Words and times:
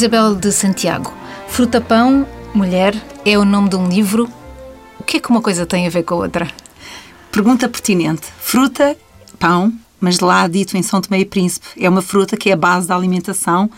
Isabel 0.00 0.34
de 0.34 0.50
Santiago, 0.50 1.12
Fruta 1.46 1.78
Pão, 1.78 2.26
Mulher, 2.54 2.96
é 3.22 3.36
o 3.36 3.44
nome 3.44 3.68
de 3.68 3.76
um 3.76 3.86
livro. 3.86 4.30
O 4.98 5.04
que 5.04 5.18
é 5.18 5.20
que 5.20 5.28
uma 5.28 5.42
coisa 5.42 5.66
tem 5.66 5.86
a 5.86 5.90
ver 5.90 6.04
com 6.04 6.14
a 6.14 6.16
outra? 6.16 6.50
Pergunta 7.30 7.68
pertinente. 7.68 8.22
Fruta, 8.38 8.96
pão, 9.38 9.70
mas 10.00 10.20
lá 10.20 10.48
dito 10.48 10.74
em 10.74 10.82
São 10.82 11.02
Tomé 11.02 11.20
e 11.20 11.26
Príncipe, 11.26 11.66
é 11.78 11.86
uma 11.86 12.00
fruta 12.00 12.34
que 12.34 12.48
é 12.48 12.54
a 12.54 12.56
base 12.56 12.88
da 12.88 12.96
alimentação, 12.96 13.70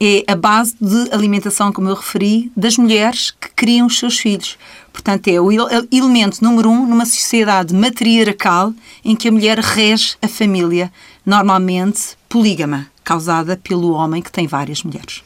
é 0.00 0.22
a 0.28 0.36
base 0.36 0.76
de 0.80 1.12
alimentação, 1.12 1.72
como 1.72 1.88
eu 1.88 1.96
referi, 1.96 2.52
das 2.56 2.76
mulheres 2.76 3.32
que 3.32 3.48
criam 3.56 3.88
os 3.88 3.98
seus 3.98 4.16
filhos. 4.16 4.56
Portanto, 4.92 5.26
é 5.26 5.40
o 5.40 5.50
elemento 5.90 6.38
número 6.40 6.70
um 6.70 6.86
numa 6.86 7.04
sociedade 7.04 7.74
matriarcal 7.74 8.72
em 9.04 9.16
que 9.16 9.26
a 9.26 9.32
mulher 9.32 9.58
rege 9.58 10.14
a 10.22 10.28
família, 10.28 10.92
normalmente 11.26 12.16
polígama, 12.28 12.86
causada 13.02 13.56
pelo 13.56 13.90
homem 13.90 14.22
que 14.22 14.30
tem 14.30 14.46
várias 14.46 14.84
mulheres. 14.84 15.24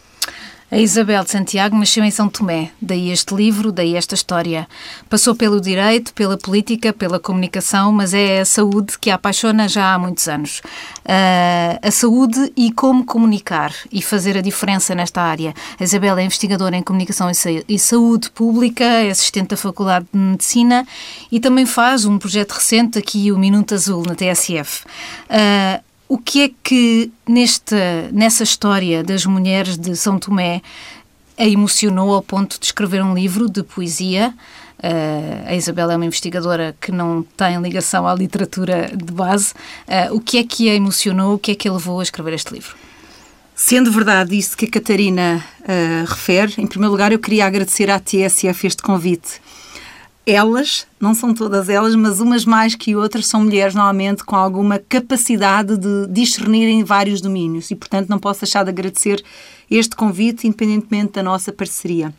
A 0.70 0.76
Isabel 0.76 1.24
de 1.24 1.30
Santiago 1.30 1.74
nasceu 1.78 2.04
em 2.04 2.10
São 2.10 2.28
Tomé, 2.28 2.70
daí 2.80 3.10
este 3.10 3.34
livro, 3.34 3.72
daí 3.72 3.96
esta 3.96 4.14
história. 4.14 4.68
Passou 5.08 5.34
pelo 5.34 5.62
direito, 5.62 6.12
pela 6.12 6.36
política, 6.36 6.92
pela 6.92 7.18
comunicação, 7.18 7.90
mas 7.90 8.12
é 8.12 8.40
a 8.40 8.44
saúde 8.44 8.98
que 8.98 9.10
a 9.10 9.14
apaixona 9.14 9.66
já 9.66 9.94
há 9.94 9.98
muitos 9.98 10.28
anos. 10.28 10.60
Uh, 11.06 11.78
a 11.80 11.90
saúde 11.90 12.52
e 12.54 12.70
como 12.70 13.02
comunicar 13.06 13.72
e 13.90 14.02
fazer 14.02 14.36
a 14.36 14.42
diferença 14.42 14.94
nesta 14.94 15.22
área. 15.22 15.54
A 15.80 15.84
Isabel 15.84 16.18
é 16.18 16.24
investigadora 16.24 16.76
em 16.76 16.82
comunicação 16.82 17.30
e 17.66 17.78
saúde 17.78 18.30
pública, 18.30 18.84
é 18.84 19.10
assistente 19.10 19.48
da 19.48 19.56
Faculdade 19.56 20.06
de 20.12 20.18
Medicina 20.18 20.86
e 21.32 21.40
também 21.40 21.64
faz 21.64 22.04
um 22.04 22.18
projeto 22.18 22.52
recente 22.52 22.98
aqui, 22.98 23.32
o 23.32 23.38
Minuto 23.38 23.74
Azul, 23.74 24.02
na 24.06 24.14
TSF. 24.14 24.84
Uh, 25.30 25.87
o 26.08 26.16
que 26.16 26.42
é 26.42 26.50
que 26.64 27.12
nesta, 27.28 28.08
nessa 28.12 28.42
história 28.42 29.04
das 29.04 29.26
mulheres 29.26 29.76
de 29.76 29.94
São 29.94 30.18
Tomé 30.18 30.62
a 31.36 31.46
emocionou 31.46 32.14
ao 32.14 32.22
ponto 32.22 32.58
de 32.58 32.64
escrever 32.64 33.02
um 33.02 33.14
livro 33.14 33.48
de 33.48 33.62
poesia? 33.62 34.34
Uh, 34.78 35.48
a 35.48 35.54
Isabel 35.54 35.90
é 35.90 35.96
uma 35.96 36.06
investigadora 36.06 36.74
que 36.80 36.90
não 36.90 37.24
tem 37.36 37.60
ligação 37.60 38.06
à 38.06 38.14
literatura 38.14 38.90
de 38.94 39.12
base. 39.12 39.52
Uh, 39.86 40.14
o 40.14 40.20
que 40.20 40.38
é 40.38 40.44
que 40.44 40.70
a 40.70 40.74
emocionou? 40.74 41.34
O 41.34 41.38
que 41.38 41.50
é 41.50 41.54
que 41.54 41.68
a 41.68 41.72
levou 41.72 42.00
a 42.00 42.02
escrever 42.02 42.32
este 42.32 42.54
livro? 42.54 42.74
Sendo 43.54 43.90
verdade 43.90 44.38
isso 44.38 44.56
que 44.56 44.66
a 44.66 44.70
Catarina 44.70 45.44
uh, 45.60 46.04
refere, 46.06 46.54
em 46.58 46.66
primeiro 46.66 46.92
lugar 46.92 47.12
eu 47.12 47.18
queria 47.18 47.44
agradecer 47.44 47.90
à 47.90 47.98
TSF 47.98 48.66
este 48.66 48.82
convite 48.82 49.40
elas, 50.30 50.86
não 51.00 51.14
são 51.14 51.32
todas 51.32 51.70
elas, 51.70 51.94
mas 51.94 52.20
umas 52.20 52.44
mais 52.44 52.74
que 52.74 52.94
outras, 52.94 53.26
são 53.26 53.40
mulheres 53.40 53.74
normalmente 53.74 54.22
com 54.22 54.36
alguma 54.36 54.78
capacidade 54.78 55.78
de 55.78 56.06
discernir 56.06 56.68
em 56.68 56.84
vários 56.84 57.22
domínios 57.22 57.70
e, 57.70 57.74
portanto, 57.74 58.10
não 58.10 58.18
posso 58.18 58.42
deixar 58.42 58.62
de 58.62 58.68
agradecer 58.68 59.24
este 59.70 59.96
convite, 59.96 60.46
independentemente 60.46 61.12
da 61.12 61.22
nossa 61.22 61.50
parceria. 61.50 62.12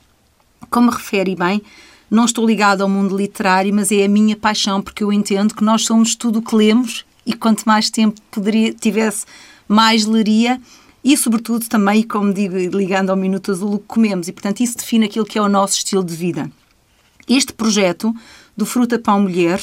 Como 0.72 0.90
refere 0.90 1.36
bem, 1.36 1.62
não 2.10 2.26
estou 2.26 2.48
ligada 2.48 2.82
ao 2.82 2.90
mundo 2.90 3.16
literário, 3.16 3.72
mas 3.72 3.92
é 3.92 4.06
a 4.06 4.10
minha 4.10 4.36
paixão, 4.36 4.82
porque 4.82 5.04
eu 5.04 5.14
entendo 5.14 5.54
que 5.54 5.64
nós 5.64 5.86
somos 5.86 6.16
tudo 6.16 6.40
o 6.40 6.42
que 6.42 6.56
lemos 6.56 7.06
e 7.28 7.34
quanto 7.34 7.64
mais 7.66 7.92
tempo 7.92 8.20
poderia, 8.32 8.74
tivesse, 8.74 9.28
mais 9.68 10.06
leria 10.06 10.60
e, 11.04 11.16
sobretudo, 11.16 11.70
também, 11.70 12.02
como 12.02 12.34
digo, 12.34 12.58
ligando 12.76 13.12
ao 13.12 13.16
Minuto 13.16 13.52
Azul, 13.52 13.76
o 13.76 13.80
que 13.80 13.86
comemos. 13.86 14.28
E, 14.28 14.32
portanto, 14.32 14.62
isso 14.62 14.78
define 14.78 15.06
aquilo 15.06 15.26
que 15.26 15.38
é 15.38 15.42
o 15.42 15.48
nosso 15.48 15.78
estilo 15.78 16.04
de 16.04 16.16
vida. 16.16 16.50
Este 17.30 17.54
projeto 17.54 18.14
do 18.58 18.66
Fruta 18.66 19.00
Pão 19.00 19.22
Mulher, 19.22 19.62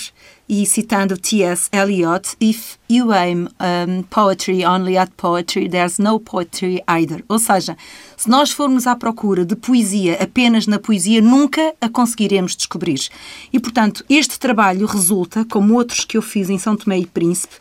e 0.48 0.64
citando 0.64 1.17
T.S. 1.17 1.69
Eliot, 1.72 2.36
If 2.41 2.78
you 2.89 3.12
aim 3.12 3.48
um, 3.61 4.03
poetry 4.05 4.64
only 4.64 4.97
at 4.97 5.11
poetry, 5.17 5.69
there's 5.69 5.98
no 5.98 6.20
poetry 6.20 6.83
either. 6.87 7.25
Ou 7.28 7.38
seja, 7.38 7.76
se 8.16 8.28
nós 8.31 8.53
formos 8.53 8.87
à 8.87 8.94
procura 8.94 9.44
de 9.44 9.56
poesia 9.56 10.16
apenas 10.22 10.66
na 10.66 10.78
poesia, 10.78 11.21
nunca 11.21 11.75
a 11.81 11.88
conseguiremos 11.88 12.55
descobrir. 12.55 13.09
E, 13.53 13.59
portanto, 13.59 14.05
este 14.09 14.38
trabalho 14.38 14.87
resulta, 14.87 15.44
como 15.44 15.75
outros 15.75 16.05
que 16.05 16.16
eu 16.16 16.22
fiz 16.22 16.49
em 16.49 16.59
São 16.59 16.76
Tomé 16.76 16.99
e 17.00 17.06
Príncipe, 17.06 17.56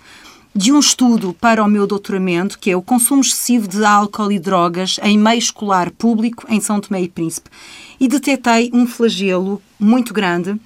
de 0.55 0.71
um 0.71 0.79
estudo 0.79 1.33
para 1.33 1.61
o 1.61 1.67
meu 1.67 1.85
doutoramento, 1.85 2.57
que 2.57 2.71
é 2.71 2.77
o 2.77 2.81
consumo 2.81 3.19
excessivo 3.19 3.67
de 3.67 3.83
álcool 3.83 4.31
e 4.31 4.39
drogas 4.39 4.97
em 5.03 5.17
meio 5.17 5.37
escolar 5.37 5.91
público 5.91 6.45
em 6.47 6.61
São 6.61 6.79
Tomé 6.79 7.01
e 7.01 7.09
Príncipe. 7.09 7.49
E 7.99 8.07
detetei 8.07 8.71
um 8.73 8.87
flagelo 8.87 9.61
muito 9.77 10.13
grande 10.13 10.57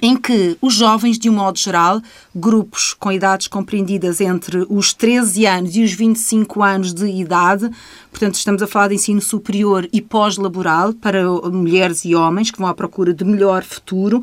em 0.00 0.16
que 0.16 0.56
os 0.60 0.74
jovens, 0.74 1.18
de 1.18 1.28
um 1.28 1.32
modo 1.32 1.58
geral, 1.58 2.00
grupos 2.34 2.94
com 2.94 3.10
idades 3.10 3.48
compreendidas 3.48 4.20
entre 4.20 4.64
os 4.68 4.92
13 4.92 5.46
anos 5.46 5.74
e 5.74 5.82
os 5.82 5.92
25 5.92 6.62
anos 6.62 6.94
de 6.94 7.06
idade, 7.06 7.68
portanto, 8.10 8.34
estamos 8.34 8.62
a 8.62 8.66
falar 8.66 8.88
de 8.88 8.94
ensino 8.94 9.20
superior 9.20 9.88
e 9.92 10.00
pós-laboral 10.00 10.92
para 10.92 11.24
mulheres 11.50 12.04
e 12.04 12.14
homens 12.14 12.50
que 12.50 12.58
vão 12.58 12.68
à 12.68 12.74
procura 12.74 13.12
de 13.12 13.24
melhor 13.24 13.64
futuro, 13.64 14.22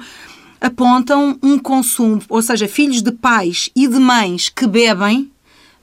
apontam 0.63 1.37
um 1.43 1.59
consumo, 1.59 2.21
ou 2.29 2.41
seja, 2.41 2.69
filhos 2.69 3.01
de 3.01 3.11
pais 3.11 3.69
e 3.75 3.85
de 3.85 3.99
mães 3.99 4.47
que 4.47 4.65
bebem, 4.65 5.29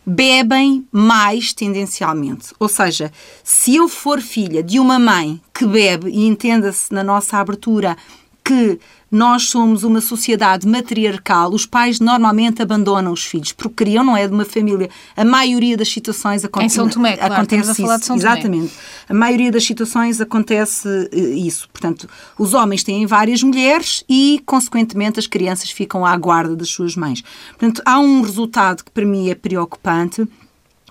bebem 0.07 0.87
mais 0.91 1.53
tendencialmente. 1.53 2.55
Ou 2.59 2.67
seja, 2.67 3.13
se 3.45 3.77
eu 3.77 3.89
for 3.89 4.23
filha 4.23 4.63
de 4.63 4.81
uma 4.81 4.99
mãe 4.99 5.39
que 5.53 5.67
bebe, 5.67 6.09
e 6.09 6.27
entenda-se 6.27 6.95
na 6.95 7.05
nossa 7.05 7.37
abertura 7.37 7.95
que 8.43 8.81
nós 9.11 9.49
somos 9.49 9.83
uma 9.83 10.01
sociedade 10.01 10.69
matriarcal, 10.69 11.53
os 11.53 11.67
pais 11.67 11.99
normalmente 11.99 12.63
abandonam 12.63 13.13
os 13.13 13.25
filhos, 13.25 13.53
porque 13.53 13.85
criam, 13.85 14.05
não 14.05 14.17
é 14.17 14.27
de 14.27 14.33
uma 14.33 14.45
família. 14.45 14.89
A 15.17 15.25
maioria 15.25 15.77
das 15.77 15.89
situações 15.89 16.45
acontece. 16.45 16.75
Em 16.75 16.77
São 16.77 16.89
Tomé, 16.89 17.17
claro, 17.17 17.35
acontece 17.35 17.73
isso. 17.73 17.83
A 17.83 17.85
falar 17.85 17.99
de 17.99 18.05
São 18.05 18.19
Tomé. 18.19 18.31
Exatamente. 18.33 18.73
A 19.09 19.15
maioria 19.15 19.51
das 19.51 19.65
situações 19.65 20.21
acontece 20.21 20.89
eh, 21.13 21.19
isso. 21.19 21.69
Portanto, 21.71 22.09
os 22.39 22.55
homens 22.55 22.85
têm 22.85 23.05
várias 23.07 23.43
mulheres 23.43 24.05
e, 24.09 24.41
consequentemente, 24.47 25.19
as 25.19 25.27
crianças 25.27 25.71
ficam 25.71 26.07
à 26.07 26.17
guarda 26.17 26.55
das 26.55 26.69
suas 26.69 26.95
mães. 26.95 27.23
Portanto, 27.51 27.83
há 27.85 27.99
um 27.99 28.21
resultado 28.21 28.85
que 28.85 28.91
para 28.91 29.05
mim 29.05 29.29
é 29.29 29.35
preocupante 29.35 30.27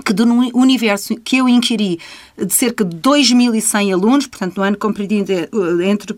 que 0.04 0.14
do 0.14 0.24
universo 0.58 1.16
que 1.18 1.38
eu 1.38 1.50
inquiri 1.50 2.00
de 2.38 2.54
cerca 2.54 2.86
de 2.86 2.96
2.100 2.98 3.94
alunos, 3.94 4.28
portanto, 4.28 4.58
no 4.58 4.64
ano 4.64 4.78
compreendido 4.78 5.32
eh, 5.32 5.48
entre 5.90 6.18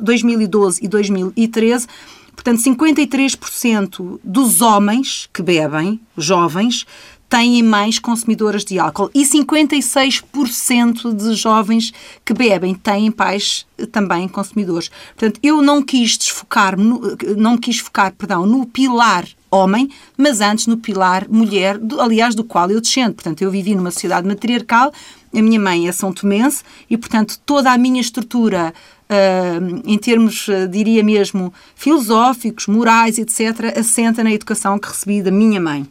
2012 0.00 0.80
eh, 0.80 0.84
e 0.84 0.88
2013, 0.88 1.86
portanto, 2.34 2.60
53% 2.62 4.18
dos 4.22 4.60
homens 4.60 5.28
que 5.32 5.42
bebem, 5.42 6.00
jovens, 6.16 6.84
têm 7.28 7.62
mães 7.62 8.00
consumidoras 8.00 8.64
de 8.64 8.76
álcool 8.80 9.08
e 9.14 9.22
56% 9.22 11.14
de 11.14 11.34
jovens 11.34 11.92
que 12.24 12.34
bebem 12.34 12.74
têm 12.74 13.12
pais 13.12 13.64
eh, 13.78 13.86
também 13.86 14.26
consumidores. 14.26 14.90
Portanto, 15.16 15.38
eu 15.42 15.62
não 15.62 15.80
quis 15.80 16.18
desfocar, 16.18 16.76
não 17.36 17.56
quis 17.56 17.78
focar, 17.78 18.12
perdão, 18.12 18.44
no 18.44 18.66
pilar 18.66 19.24
homem, 19.50 19.90
mas 20.16 20.40
antes 20.40 20.66
no 20.66 20.76
pilar 20.76 21.28
mulher, 21.28 21.76
do, 21.76 22.00
aliás, 22.00 22.34
do 22.34 22.44
qual 22.44 22.70
eu 22.70 22.80
descendo. 22.80 23.14
Portanto, 23.14 23.42
eu 23.42 23.50
vivi 23.50 23.74
numa 23.74 23.90
sociedade 23.90 24.26
matriarcal, 24.26 24.92
a 25.34 25.42
minha 25.42 25.60
mãe 25.60 25.88
é 25.88 25.92
São 25.92 26.12
Tomense 26.12 26.62
e, 26.88 26.96
portanto, 26.96 27.38
toda 27.44 27.70
a 27.70 27.78
minha 27.78 28.00
estrutura, 28.00 28.72
uh, 29.08 29.82
em 29.84 29.98
termos, 29.98 30.48
uh, 30.48 30.68
diria 30.68 31.02
mesmo, 31.02 31.52
filosóficos, 31.74 32.66
morais, 32.66 33.18
etc., 33.18 33.76
assenta 33.78 34.22
na 34.22 34.32
educação 34.32 34.78
que 34.78 34.88
recebi 34.88 35.22
da 35.22 35.30
minha 35.30 35.60
mãe. 35.60 35.86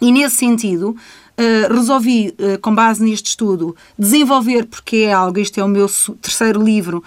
E, 0.00 0.10
nesse 0.10 0.36
sentido, 0.36 0.96
Uh, 1.40 1.72
resolvi, 1.72 2.34
uh, 2.40 2.58
com 2.60 2.74
base 2.74 3.00
neste 3.00 3.28
estudo, 3.28 3.76
desenvolver, 3.96 4.66
porque 4.66 4.96
é 4.96 5.12
algo, 5.12 5.38
este 5.38 5.60
é 5.60 5.64
o 5.64 5.68
meu 5.68 5.86
terceiro 6.20 6.60
livro, 6.60 7.00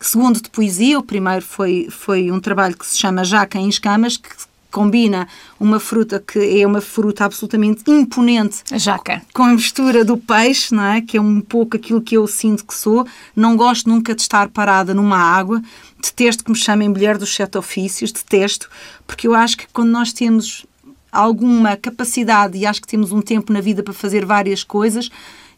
segundo 0.00 0.40
de 0.42 0.50
poesia, 0.50 0.98
o 0.98 1.04
primeiro 1.04 1.44
foi, 1.44 1.86
foi 1.88 2.30
um 2.32 2.40
trabalho 2.40 2.76
que 2.76 2.84
se 2.84 2.98
chama 2.98 3.22
Jaca 3.22 3.58
em 3.58 3.68
Escamas, 3.68 4.16
que 4.16 4.28
combina 4.70 5.26
uma 5.58 5.80
fruta 5.80 6.22
que 6.24 6.60
é 6.60 6.66
uma 6.66 6.80
fruta 6.80 7.24
absolutamente 7.24 7.82
imponente. 7.86 8.62
A 8.70 8.78
jaca. 8.78 9.22
Com 9.32 9.44
a 9.44 9.52
mistura 9.52 10.04
do 10.04 10.16
peixe, 10.16 10.74
não 10.74 10.84
é? 10.84 11.00
Que 11.00 11.16
é 11.16 11.20
um 11.20 11.40
pouco 11.40 11.76
aquilo 11.76 12.00
que 12.00 12.16
eu 12.16 12.26
sinto 12.26 12.64
que 12.64 12.74
sou. 12.74 13.06
Não 13.34 13.56
gosto 13.56 13.88
nunca 13.88 14.14
de 14.14 14.22
estar 14.22 14.48
parada 14.48 14.92
numa 14.94 15.18
água. 15.18 15.62
Detesto 16.02 16.44
que 16.44 16.50
me 16.50 16.56
chamem 16.56 16.88
mulher 16.88 17.18
dos 17.18 17.34
sete 17.34 17.56
ofícios, 17.58 18.12
detesto, 18.12 18.68
porque 19.06 19.26
eu 19.26 19.34
acho 19.34 19.56
que 19.56 19.66
quando 19.72 19.90
nós 19.90 20.12
temos 20.12 20.66
alguma 21.10 21.76
capacidade 21.76 22.58
e 22.58 22.66
acho 22.66 22.82
que 22.82 22.88
temos 22.88 23.12
um 23.12 23.22
tempo 23.22 23.52
na 23.52 23.60
vida 23.60 23.82
para 23.82 23.94
fazer 23.94 24.24
várias 24.24 24.62
coisas 24.62 25.08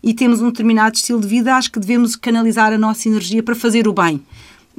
e 0.02 0.14
temos 0.14 0.40
um 0.40 0.46
determinado 0.46 0.94
estilo 0.94 1.20
de 1.20 1.26
vida, 1.26 1.56
acho 1.56 1.72
que 1.72 1.80
devemos 1.80 2.14
canalizar 2.14 2.72
a 2.72 2.78
nossa 2.78 3.08
energia 3.08 3.42
para 3.42 3.54
fazer 3.54 3.88
o 3.88 3.92
bem 3.92 4.22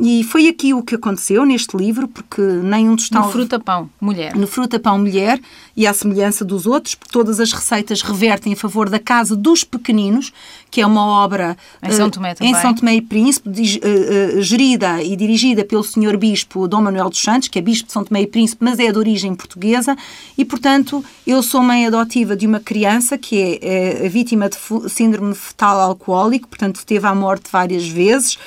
E 0.01 0.23
foi 0.23 0.47
aqui 0.47 0.73
o 0.73 0.81
que 0.81 0.95
aconteceu 0.95 1.45
neste 1.45 1.75
livro, 1.75 2.07
porque 2.07 2.41
nenhum 2.41 2.95
dos 2.95 3.09
tal... 3.09 3.25
No 3.25 3.31
Fruta 3.31 3.59
Pão 3.59 3.89
Mulher. 3.99 4.33
No 4.33 4.47
Fruta 4.47 4.79
Pão 4.79 4.97
Mulher, 4.97 5.41
e 5.75 5.85
à 5.85 5.93
semelhança 5.93 6.45
dos 6.45 6.65
outros, 6.65 6.95
porque 6.95 7.11
todas 7.11 7.39
as 7.39 7.51
receitas 7.51 8.01
revertem 8.01 8.53
em 8.53 8.55
favor 8.55 8.89
da 8.89 8.97
Casa 8.97 9.35
dos 9.35 9.65
Pequeninos, 9.65 10.31
que 10.71 10.79
é 10.79 10.85
uma 10.85 11.05
obra 11.05 11.57
em 11.83 11.91
São 11.91 12.09
Tomé, 12.09 12.33
também. 12.33 12.53
Em 12.53 12.55
São 12.55 12.73
Tomé 12.73 12.95
e 12.95 13.01
Príncipe, 13.01 13.49
uh, 13.49 14.37
uh, 14.37 14.41
gerida 14.41 15.03
e 15.03 15.17
dirigida 15.17 15.65
pelo 15.65 15.83
Sr. 15.83 16.15
Bispo 16.17 16.65
Dom 16.65 16.81
Manuel 16.81 17.09
dos 17.09 17.19
Santos, 17.21 17.49
que 17.49 17.59
é 17.59 17.61
Bispo 17.61 17.87
de 17.87 17.93
São 17.93 18.05
Tomé 18.05 18.21
e 18.21 18.27
Príncipe, 18.27 18.63
mas 18.63 18.79
é 18.79 18.89
de 18.91 18.97
origem 18.97 19.35
portuguesa, 19.35 19.97
e 20.37 20.45
portanto 20.45 21.03
eu 21.27 21.43
sou 21.43 21.61
mãe 21.61 21.85
adotiva 21.85 22.37
de 22.37 22.47
uma 22.47 22.61
criança 22.61 23.17
que 23.17 23.59
é, 23.61 24.05
é 24.05 24.09
vítima 24.09 24.49
de 24.49 24.57
síndrome 24.89 25.35
fetal 25.35 25.79
alcoólico, 25.81 26.47
portanto 26.47 26.85
teve 26.85 27.05
à 27.05 27.13
morte 27.13 27.49
várias 27.51 27.87
vezes 27.87 28.37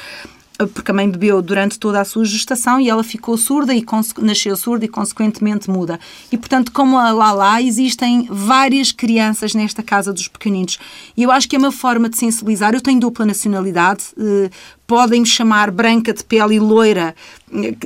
porque 0.67 0.91
a 0.91 0.95
mãe 0.95 1.09
bebeu 1.09 1.41
durante 1.43 1.79
toda 1.79 2.01
a 2.01 2.05
sua 2.05 2.25
gestação 2.25 2.81
e 2.81 2.89
ela 2.89 3.03
ficou 3.05 3.37
surda 3.37 3.75
e 3.75 3.85
nasceu 4.19 4.57
surda 4.57 4.85
e 4.85 4.89
consequentemente 4.89 5.71
muda. 5.71 5.99
E 6.31 6.39
portanto, 6.39 6.73
como 6.73 6.99
a 6.99 7.11
Lala, 7.11 7.61
existem 7.63 8.27
várias 8.31 8.93
crianças 8.93 9.55
nesta 9.55 9.83
casa 9.83 10.13
dos 10.13 10.29
pequeninos. 10.29 10.79
E 11.17 11.23
eu 11.23 11.31
acho 11.31 11.49
que 11.49 11.57
é 11.57 11.59
uma 11.59 11.73
forma 11.73 12.09
de 12.09 12.19
sensibilizar. 12.19 12.75
Eu 12.75 12.81
tenho 12.81 13.01
dupla 13.01 13.27
nacionalidade, 13.27 14.05
eh, 14.19 14.51
podem-me 14.87 15.27
chamar 15.27 15.71
branca 15.71 16.13
de 16.13 16.23
pele 16.23 16.57
e 16.57 16.61
loira. 16.61 17.15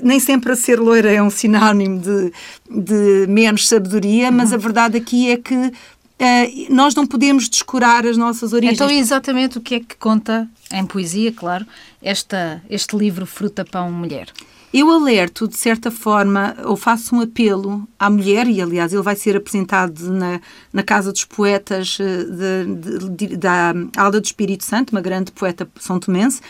Nem 0.02 0.18
sempre 0.18 0.52
a 0.52 0.56
ser 0.56 0.80
loira 0.80 1.10
é 1.12 1.22
um 1.22 1.30
sinónimo 1.30 2.00
de, 2.00 2.32
de 2.68 3.26
menos 3.28 3.68
sabedoria, 3.68 4.30
mas 4.30 4.52
a 4.52 4.56
verdade 4.56 4.96
aqui 4.96 5.30
é 5.30 5.36
que 5.36 5.72
Uh, 6.18 6.74
nós 6.74 6.94
não 6.94 7.06
podemos 7.06 7.48
descurar 7.48 8.06
as 8.06 8.16
nossas 8.16 8.54
origens. 8.54 8.78
Então, 8.78 8.90
exatamente 8.90 9.58
o 9.58 9.60
que 9.60 9.74
é 9.74 9.80
que 9.80 9.96
conta, 9.96 10.48
em 10.72 10.86
poesia, 10.86 11.30
claro, 11.30 11.66
esta, 12.02 12.62
este 12.70 12.96
livro 12.96 13.26
Fruta, 13.26 13.64
Pão, 13.64 13.92
Mulher? 13.92 14.32
Eu 14.72 14.90
alerto, 14.90 15.46
de 15.46 15.56
certa 15.56 15.90
forma, 15.90 16.56
ou 16.64 16.76
faço 16.76 17.14
um 17.14 17.20
apelo 17.20 17.86
à 17.98 18.10
mulher, 18.10 18.46
e 18.48 18.60
aliás 18.60 18.92
ele 18.92 19.02
vai 19.02 19.14
ser 19.14 19.36
apresentado 19.36 20.12
na, 20.12 20.40
na 20.72 20.82
Casa 20.82 21.12
dos 21.12 21.24
Poetas 21.24 21.96
eh, 22.00 22.24
de, 22.24 23.08
de, 23.08 23.28
de, 23.28 23.36
da 23.36 23.72
Alda 23.96 24.20
do 24.20 24.24
Espírito 24.24 24.64
Santo, 24.64 24.90
uma 24.90 25.00
grande 25.00 25.32
poeta 25.32 25.68
são 25.78 25.98
tomense, 25.98 26.40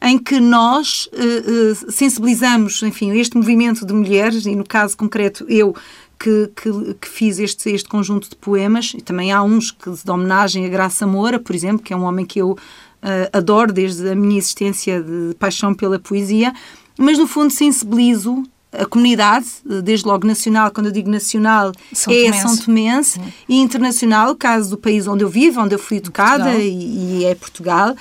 em 0.00 0.18
que 0.18 0.38
nós 0.38 1.08
uh, 1.12 1.90
sensibilizamos, 1.90 2.82
enfim, 2.82 3.10
este 3.18 3.36
movimento 3.36 3.86
de 3.86 3.92
mulheres, 3.92 4.44
e 4.44 4.54
no 4.54 4.64
caso 4.64 4.96
concreto 4.96 5.44
eu, 5.48 5.74
que, 6.24 6.50
que, 6.56 6.94
que, 6.94 7.08
fiz 7.08 7.38
este, 7.38 7.68
este 7.68 7.86
conjunto 7.86 8.30
de 8.30 8.36
poemas, 8.36 8.94
e 8.96 9.02
também 9.02 9.30
há 9.30 9.42
uns 9.42 9.70
que 9.70 9.90
de 9.90 10.10
homenagem 10.10 10.64
a 10.64 10.68
Graça 10.70 11.06
Moura, 11.06 11.38
por 11.38 11.54
exemplo, 11.54 11.84
que 11.84 11.92
é 11.92 11.96
um 11.96 12.04
homem 12.04 12.24
que 12.24 12.40
eu 12.40 12.52
uh, 12.52 12.56
adoro 13.30 13.70
desde 13.70 14.08
a 14.08 14.14
minha 14.14 14.38
existência 14.38 15.02
de 15.02 15.34
paixão 15.38 15.74
pela 15.74 15.98
poesia, 15.98 16.54
mas 16.96 17.18
no 17.18 17.26
fundo 17.26 17.52
sensibilizo 17.52 18.42
a 18.72 18.86
comunidade, 18.86 19.46
desde 19.84 20.06
logo 20.06 20.26
nacional, 20.26 20.70
quando 20.70 20.86
eu 20.86 20.92
digo 20.92 21.10
nacional, 21.10 21.72
São 21.92 22.12
é 22.12 22.24
Tomense. 22.24 22.40
São 22.40 22.56
Tomense, 22.56 23.20
e 23.46 23.56
internacional, 23.60 24.32
o 24.32 24.34
caso 24.34 24.70
do 24.70 24.78
país 24.78 25.06
onde 25.06 25.22
eu 25.22 25.28
vivo, 25.28 25.60
onde 25.60 25.74
eu 25.74 25.78
fui 25.78 25.98
educada, 25.98 26.54
e, 26.54 27.20
e, 27.20 27.24
é 27.26 27.34
Portugal, 27.34 27.94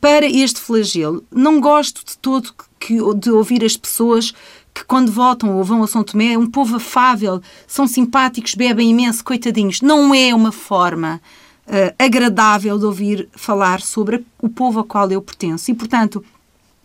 para 0.00 0.26
este 0.26 0.58
flagelo. 0.58 1.22
Não 1.30 1.60
gosto 1.60 2.04
de 2.04 2.16
todo 2.16 2.52
que, 2.80 2.96
de 3.16 3.30
ouvir 3.30 3.62
as 3.64 3.76
pessoas 3.76 4.32
que 4.74 4.84
quando 4.84 5.10
votam 5.10 5.56
ou 5.56 5.64
vão 5.64 5.82
a 5.82 5.86
São 5.86 6.02
Tomé 6.02 6.32
é 6.32 6.38
um 6.38 6.46
povo 6.46 6.76
afável, 6.76 7.40
são 7.66 7.86
simpáticos, 7.86 8.54
bebem 8.54 8.90
imenso, 8.90 9.24
coitadinhos. 9.24 9.80
Não 9.80 10.14
é 10.14 10.34
uma 10.34 10.52
forma 10.52 11.20
uh, 11.66 11.94
agradável 11.98 12.78
de 12.78 12.84
ouvir 12.84 13.28
falar 13.32 13.80
sobre 13.80 14.24
o 14.40 14.48
povo 14.48 14.80
ao 14.80 14.84
qual 14.84 15.10
eu 15.10 15.20
pertenço. 15.20 15.70
E, 15.70 15.74
portanto, 15.74 16.24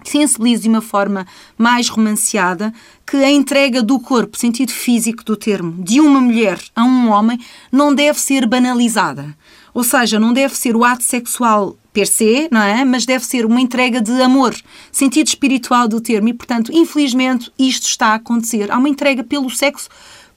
sensibilizo 0.03 0.63
de 0.63 0.69
uma 0.69 0.81
forma 0.81 1.25
mais 1.57 1.89
romanceada 1.89 2.73
que 3.05 3.17
a 3.17 3.31
entrega 3.31 3.81
do 3.81 3.99
corpo, 3.99 4.37
sentido 4.37 4.71
físico 4.71 5.23
do 5.23 5.35
termo, 5.35 5.83
de 5.83 5.99
uma 5.99 6.21
mulher 6.21 6.59
a 6.75 6.83
um 6.83 7.09
homem, 7.09 7.39
não 7.71 7.93
deve 7.93 8.19
ser 8.19 8.45
banalizada. 8.45 9.35
Ou 9.73 9.83
seja, 9.83 10.19
não 10.19 10.31
deve 10.31 10.55
ser 10.55 10.75
o 10.75 10.83
ato 10.83 11.03
sexual 11.03 11.75
per 11.95 12.07
se, 12.07 12.49
não 12.51 12.61
é? 12.61 12.83
Mas 12.83 13.05
deve 13.05 13.25
ser 13.25 13.45
uma 13.45 13.61
entrega 13.61 14.01
de 14.01 14.21
amor, 14.21 14.53
sentido 14.91 15.27
espiritual 15.27 15.87
do 15.87 16.01
termo. 16.01 16.27
E, 16.27 16.33
portanto, 16.33 16.69
infelizmente, 16.73 17.49
isto 17.57 17.87
está 17.87 18.07
a 18.07 18.15
acontecer. 18.15 18.69
Há 18.69 18.77
uma 18.77 18.89
entrega 18.89 19.23
pelo 19.23 19.49
sexo 19.49 19.87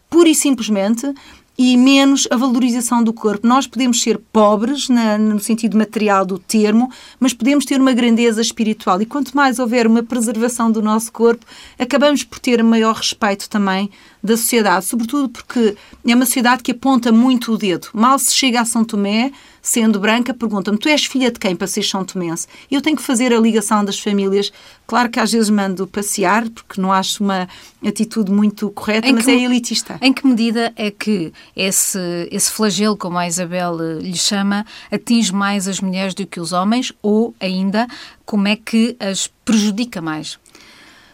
pura 0.08 0.28
e 0.28 0.34
simplesmente 0.36 1.12
e 1.58 1.76
menos 1.76 2.28
a 2.30 2.36
valorização 2.36 3.02
do 3.02 3.12
corpo. 3.12 3.44
Nós 3.44 3.66
podemos 3.66 4.00
ser 4.00 4.16
pobres, 4.32 4.88
na, 4.88 5.18
no 5.18 5.40
sentido 5.40 5.76
material 5.76 6.24
do 6.24 6.38
termo, 6.38 6.88
mas 7.18 7.34
podemos 7.34 7.64
ter 7.64 7.80
uma 7.80 7.92
grandeza 7.92 8.40
espiritual. 8.40 9.02
E 9.02 9.06
quanto 9.06 9.36
mais 9.36 9.58
houver 9.58 9.84
uma 9.84 10.04
preservação 10.04 10.70
do 10.70 10.80
nosso 10.80 11.10
corpo, 11.10 11.44
acabamos 11.76 12.22
por 12.22 12.38
ter 12.38 12.62
maior 12.62 12.94
respeito 12.94 13.50
também 13.50 13.90
da 14.22 14.36
sociedade, 14.36 14.84
sobretudo 14.84 15.28
porque 15.28 15.76
é 16.06 16.14
uma 16.14 16.26
sociedade 16.26 16.62
que 16.62 16.70
aponta 16.70 17.10
muito 17.10 17.52
o 17.52 17.58
dedo. 17.58 17.88
Mal 17.92 18.18
se 18.20 18.32
chega 18.32 18.60
a 18.60 18.64
São 18.64 18.84
Tomé, 18.84 19.32
sendo 19.68 20.00
branca, 20.00 20.32
pergunta-me: 20.32 20.78
tu 20.78 20.88
és 20.88 21.04
filha 21.04 21.30
de 21.30 21.38
quem 21.38 21.54
para 21.54 21.66
ser 21.66 21.82
São 21.82 22.02
Tomense? 22.02 22.46
Eu 22.70 22.80
tenho 22.80 22.96
que 22.96 23.02
fazer 23.02 23.34
a 23.34 23.38
ligação 23.38 23.84
das 23.84 24.00
famílias. 24.00 24.50
Claro 24.86 25.10
que 25.10 25.20
às 25.20 25.30
vezes 25.30 25.50
mando 25.50 25.86
passear, 25.86 26.48
porque 26.48 26.80
não 26.80 26.90
acho 26.90 27.22
uma 27.22 27.46
atitude 27.86 28.32
muito 28.32 28.70
correta, 28.70 29.06
em 29.06 29.12
mas 29.12 29.26
que, 29.26 29.30
é 29.30 29.44
elitista. 29.44 29.98
Em 30.00 30.10
que 30.10 30.26
medida 30.26 30.72
é 30.74 30.90
que 30.90 31.32
esse, 31.54 31.98
esse 32.30 32.50
flagelo, 32.50 32.96
como 32.96 33.18
a 33.18 33.28
Isabel 33.28 33.76
eh, 33.78 33.98
lhe 34.00 34.16
chama, 34.16 34.64
atinge 34.90 35.34
mais 35.34 35.68
as 35.68 35.80
mulheres 35.80 36.14
do 36.14 36.26
que 36.26 36.40
os 36.40 36.52
homens? 36.52 36.90
Ou 37.02 37.34
ainda, 37.38 37.86
como 38.24 38.48
é 38.48 38.56
que 38.56 38.96
as 38.98 39.30
prejudica 39.44 40.00
mais? 40.00 40.38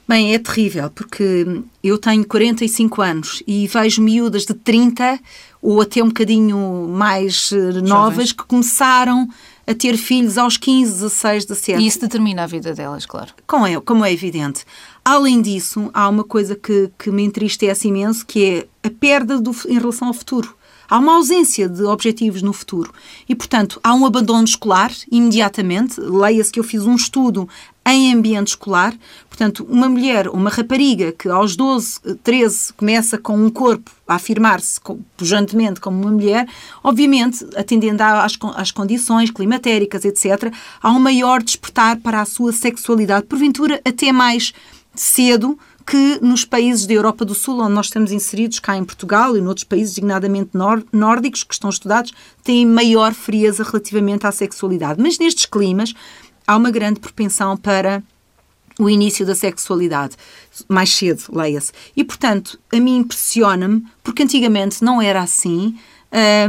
Bem, 0.07 0.35
é 0.35 0.39
terrível, 0.39 0.91
porque 0.91 1.47
eu 1.83 1.97
tenho 1.97 2.27
45 2.27 3.01
anos 3.01 3.43
e 3.47 3.67
vejo 3.67 4.03
miúdas 4.03 4.45
de 4.45 4.53
30 4.53 5.19
ou 5.65 5.81
até 5.81 6.03
um 6.03 6.09
bocadinho 6.09 6.87
mais 6.91 7.51
eh, 7.51 7.81
novas 7.81 8.33
que 8.33 8.45
começaram 8.45 9.27
a 9.67 9.73
ter 9.73 9.97
filhos 9.97 10.37
aos 10.37 10.59
15, 10.59 10.93
16, 10.93 11.47
17. 11.47 11.83
E 11.83 11.87
isso 11.87 11.99
determina 12.01 12.43
a 12.43 12.47
vida 12.47 12.75
delas, 12.75 13.07
claro. 13.07 13.33
Como 13.47 13.67
é, 13.67 13.81
como 13.81 14.05
é 14.05 14.13
evidente. 14.13 14.67
Além 15.03 15.41
disso, 15.41 15.89
há 15.95 16.07
uma 16.07 16.23
coisa 16.23 16.55
que, 16.55 16.91
que 16.99 17.11
me 17.11 17.25
entristece 17.25 17.89
imenso, 17.89 18.27
que 18.27 18.45
é 18.45 18.87
a 18.87 18.91
perda 18.91 19.41
do, 19.41 19.57
em 19.67 19.79
relação 19.79 20.09
ao 20.09 20.15
futuro. 20.15 20.55
Há 20.87 20.99
uma 20.99 21.15
ausência 21.15 21.67
de 21.67 21.83
objetivos 21.85 22.43
no 22.43 22.53
futuro. 22.53 22.93
E, 23.27 23.35
portanto, 23.35 23.81
há 23.83 23.95
um 23.95 24.05
abandono 24.05 24.45
escolar 24.45 24.93
imediatamente. 25.11 25.99
Leia-se 25.99 26.53
que 26.53 26.61
eu 26.61 26.65
fiz 26.65 26.85
um 26.85 26.95
estudo 26.95 27.49
em 27.87 28.13
ambiente 28.13 28.49
escolar. 28.49 28.95
Portanto, 29.29 29.67
uma 29.69 29.89
mulher, 29.89 30.29
uma 30.29 30.51
rapariga 30.51 31.13
que 31.13 31.29
aos 31.29 31.57
12, 31.57 32.01
13 32.23 32.73
começa 32.75 33.19
com 33.19 33.37
um 33.37 33.51
corpo 33.51 33.91
a 34.07 34.15
afirmar-se 34.15 34.81
pujantemente 35.17 35.81
como 35.81 36.01
uma 36.01 36.11
mulher, 36.11 36.49
obviamente, 36.83 37.45
atendendo 37.57 38.03
às, 38.03 38.39
às 38.57 38.71
condições 38.71 39.31
climatéricas, 39.31 40.05
etc., 40.05 40.53
há 40.83 40.91
um 40.91 41.01
maior 41.01 41.43
despertar 41.43 41.97
para 41.99 42.21
a 42.21 42.25
sua 42.25 42.53
sexualidade, 42.53 43.27
porventura 43.27 43.81
até 43.85 44.13
mais 44.13 44.53
cedo 44.95 45.59
que 45.87 46.19
nos 46.23 46.45
países 46.45 46.87
da 46.87 46.95
Europa 46.95 47.25
do 47.25 47.35
Sul, 47.35 47.61
onde 47.61 47.75
nós 47.75 47.87
estamos 47.87 48.11
inseridos, 48.11 48.59
cá 48.59 48.77
em 48.77 48.85
Portugal 48.85 49.37
e 49.37 49.41
noutros 49.41 49.65
países, 49.65 49.95
designadamente 49.95 50.51
nórdicos, 50.93 51.45
que 51.45 51.53
estão 51.53 51.69
estudados, 51.69 52.13
têm 52.43 52.65
maior 52.65 53.13
frieza 53.13 53.63
relativamente 53.63 54.27
à 54.27 54.33
sexualidade. 54.33 55.01
Mas 55.03 55.19
nestes 55.19 55.45
climas, 55.45 55.93
há 56.47 56.57
uma 56.57 56.71
grande 56.71 57.01
propensão 57.01 57.57
para 57.57 58.03
o 58.79 58.91
início 58.91 59.25
da 59.25 59.35
sexualidade, 59.35 60.17
mais 60.69 60.93
cedo, 60.93 61.25
leia-se. 61.33 61.73
E, 61.97 62.03
portanto, 62.03 62.59
a 62.73 62.81
mim 62.81 62.97
impressiona-me, 62.97 63.85
porque 64.03 64.23
antigamente 64.23 64.83
não 64.83 65.01
era 65.01 65.23
assim, 65.23 65.77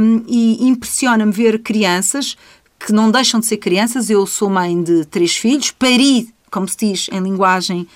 um, 0.00 0.24
e 0.26 0.66
impressiona-me 0.66 1.32
ver 1.32 1.60
crianças 1.60 2.36
que 2.78 2.92
não 2.92 3.10
deixam 3.10 3.40
de 3.40 3.46
ser 3.46 3.56
crianças. 3.56 4.10
Eu 4.10 4.26
sou 4.26 4.50
mãe 4.50 4.80
de 4.82 5.04
três 5.06 5.36
filhos, 5.36 5.70
pari, 5.70 6.32
como 6.50 6.68
se 6.68 6.76
diz 6.76 7.08
em 7.12 7.20
linguagem 7.20 7.86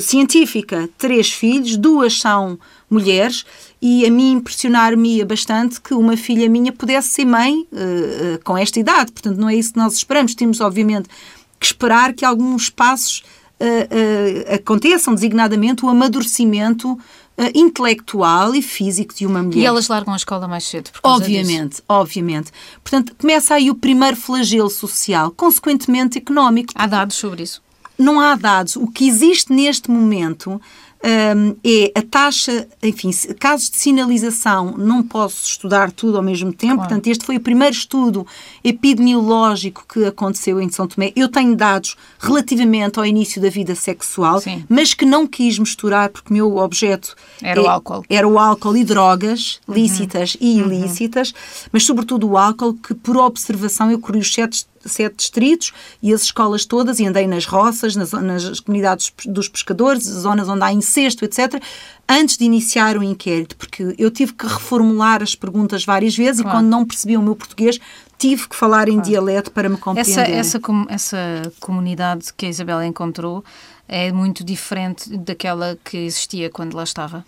científica, 0.00 0.88
três 0.96 1.30
filhos, 1.30 1.76
duas 1.76 2.18
são 2.18 2.58
mulheres, 2.90 3.44
e 3.80 4.04
a 4.06 4.10
mim 4.10 4.32
impressionar-me 4.32 5.24
bastante 5.24 5.80
que 5.80 5.94
uma 5.94 6.16
filha 6.16 6.48
minha 6.48 6.72
pudesse 6.72 7.08
ser 7.08 7.24
mãe 7.24 7.66
uh, 7.72 8.42
com 8.42 8.56
esta 8.56 8.80
idade. 8.80 9.12
Portanto, 9.12 9.36
não 9.36 9.48
é 9.48 9.54
isso 9.54 9.72
que 9.72 9.78
nós 9.78 9.94
esperamos. 9.94 10.34
Temos, 10.34 10.60
obviamente, 10.60 11.08
que 11.60 11.66
esperar 11.66 12.12
que 12.12 12.24
alguns 12.24 12.70
passos 12.70 13.22
uh, 13.60 13.64
uh, 13.64 14.54
aconteçam, 14.54 15.14
designadamente 15.14 15.84
o 15.84 15.88
amadurecimento 15.88 16.98
intelectual 17.54 18.52
e 18.52 18.60
físico 18.60 19.14
de 19.14 19.24
uma 19.24 19.40
mulher. 19.40 19.60
E 19.60 19.64
elas 19.64 19.86
largam 19.86 20.12
a 20.12 20.16
escola 20.16 20.48
mais 20.48 20.64
cedo, 20.64 20.90
Obviamente, 21.04 21.68
disso. 21.68 21.82
obviamente. 21.88 22.50
Portanto, 22.82 23.14
começa 23.16 23.54
aí 23.54 23.70
o 23.70 23.76
primeiro 23.76 24.16
flagelo 24.16 24.68
social, 24.68 25.30
consequentemente 25.30 26.18
económico. 26.18 26.72
Há 26.74 26.88
dados 26.88 27.14
sobre 27.14 27.44
isso? 27.44 27.62
não 27.98 28.20
há 28.20 28.36
dados. 28.36 28.76
O 28.76 28.86
que 28.86 29.08
existe 29.08 29.52
neste 29.52 29.90
momento 29.90 30.60
um, 31.04 31.56
é 31.64 31.92
a 31.94 32.02
taxa, 32.02 32.66
enfim, 32.82 33.10
casos 33.38 33.70
de 33.70 33.76
sinalização, 33.76 34.76
não 34.76 35.02
posso 35.02 35.46
estudar 35.46 35.92
tudo 35.92 36.16
ao 36.16 36.22
mesmo 36.22 36.52
tempo, 36.52 36.74
claro. 36.74 36.88
portanto, 36.88 37.06
este 37.06 37.24
foi 37.24 37.36
o 37.36 37.40
primeiro 37.40 37.74
estudo 37.74 38.26
epidemiológico 38.64 39.84
que 39.88 40.04
aconteceu 40.04 40.60
em 40.60 40.68
São 40.68 40.88
Tomé. 40.88 41.12
Eu 41.14 41.28
tenho 41.28 41.54
dados 41.54 41.96
relativamente 42.18 42.98
ao 42.98 43.06
início 43.06 43.40
da 43.40 43.48
vida 43.48 43.74
sexual, 43.74 44.40
Sim. 44.40 44.64
mas 44.68 44.92
que 44.92 45.06
não 45.06 45.26
quis 45.26 45.58
misturar, 45.58 46.08
porque 46.08 46.30
o 46.30 46.32
meu 46.32 46.56
objeto 46.56 47.14
era 47.40 47.60
é, 47.60 47.62
o 47.62 47.68
álcool. 47.68 48.04
Era 48.08 48.28
o 48.28 48.38
álcool 48.38 48.76
e 48.76 48.84
drogas, 48.84 49.60
uhum. 49.68 49.74
lícitas 49.74 50.34
uhum. 50.34 50.40
e 50.40 50.58
ilícitas, 50.58 51.30
uhum. 51.30 51.68
mas 51.72 51.84
sobretudo 51.84 52.28
o 52.28 52.36
álcool, 52.36 52.74
que 52.74 52.94
por 52.94 53.16
observação 53.16 53.90
eu 53.90 54.00
corri 54.00 54.18
os 54.18 54.32
sete 54.32 54.66
sete 54.88 55.16
distritos 55.16 55.72
e 56.02 56.12
as 56.12 56.22
escolas 56.22 56.64
todas, 56.64 56.98
e 56.98 57.06
andei 57.06 57.26
nas 57.26 57.44
roças, 57.44 57.94
nas, 57.94 58.12
nas 58.12 58.60
comunidades 58.60 59.12
dos 59.26 59.48
pescadores, 59.48 60.04
zonas 60.04 60.48
onde 60.48 60.62
há 60.62 60.72
incesto, 60.72 61.24
etc., 61.24 61.62
antes 62.08 62.36
de 62.36 62.44
iniciar 62.44 62.96
o 62.96 63.02
inquérito, 63.02 63.56
porque 63.56 63.94
eu 63.98 64.10
tive 64.10 64.32
que 64.32 64.46
reformular 64.46 65.22
as 65.22 65.34
perguntas 65.34 65.84
várias 65.84 66.16
vezes 66.16 66.40
claro. 66.40 66.56
e 66.56 66.58
quando 66.58 66.68
não 66.68 66.84
percebia 66.84 67.20
o 67.20 67.22
meu 67.22 67.36
português, 67.36 67.78
tive 68.16 68.48
que 68.48 68.56
falar 68.56 68.88
em 68.88 68.94
claro. 68.94 69.08
dialeto 69.08 69.50
para 69.50 69.68
me 69.68 69.76
compreender. 69.76 70.10
Essa, 70.10 70.58
essa, 70.58 70.60
essa 70.88 71.52
comunidade 71.60 72.32
que 72.34 72.46
a 72.46 72.48
Isabela 72.48 72.86
encontrou 72.86 73.44
é 73.88 74.12
muito 74.12 74.44
diferente 74.44 75.16
daquela 75.16 75.78
que 75.82 75.96
existia 75.96 76.50
quando 76.50 76.74
lá 76.74 76.82
estava? 76.82 77.24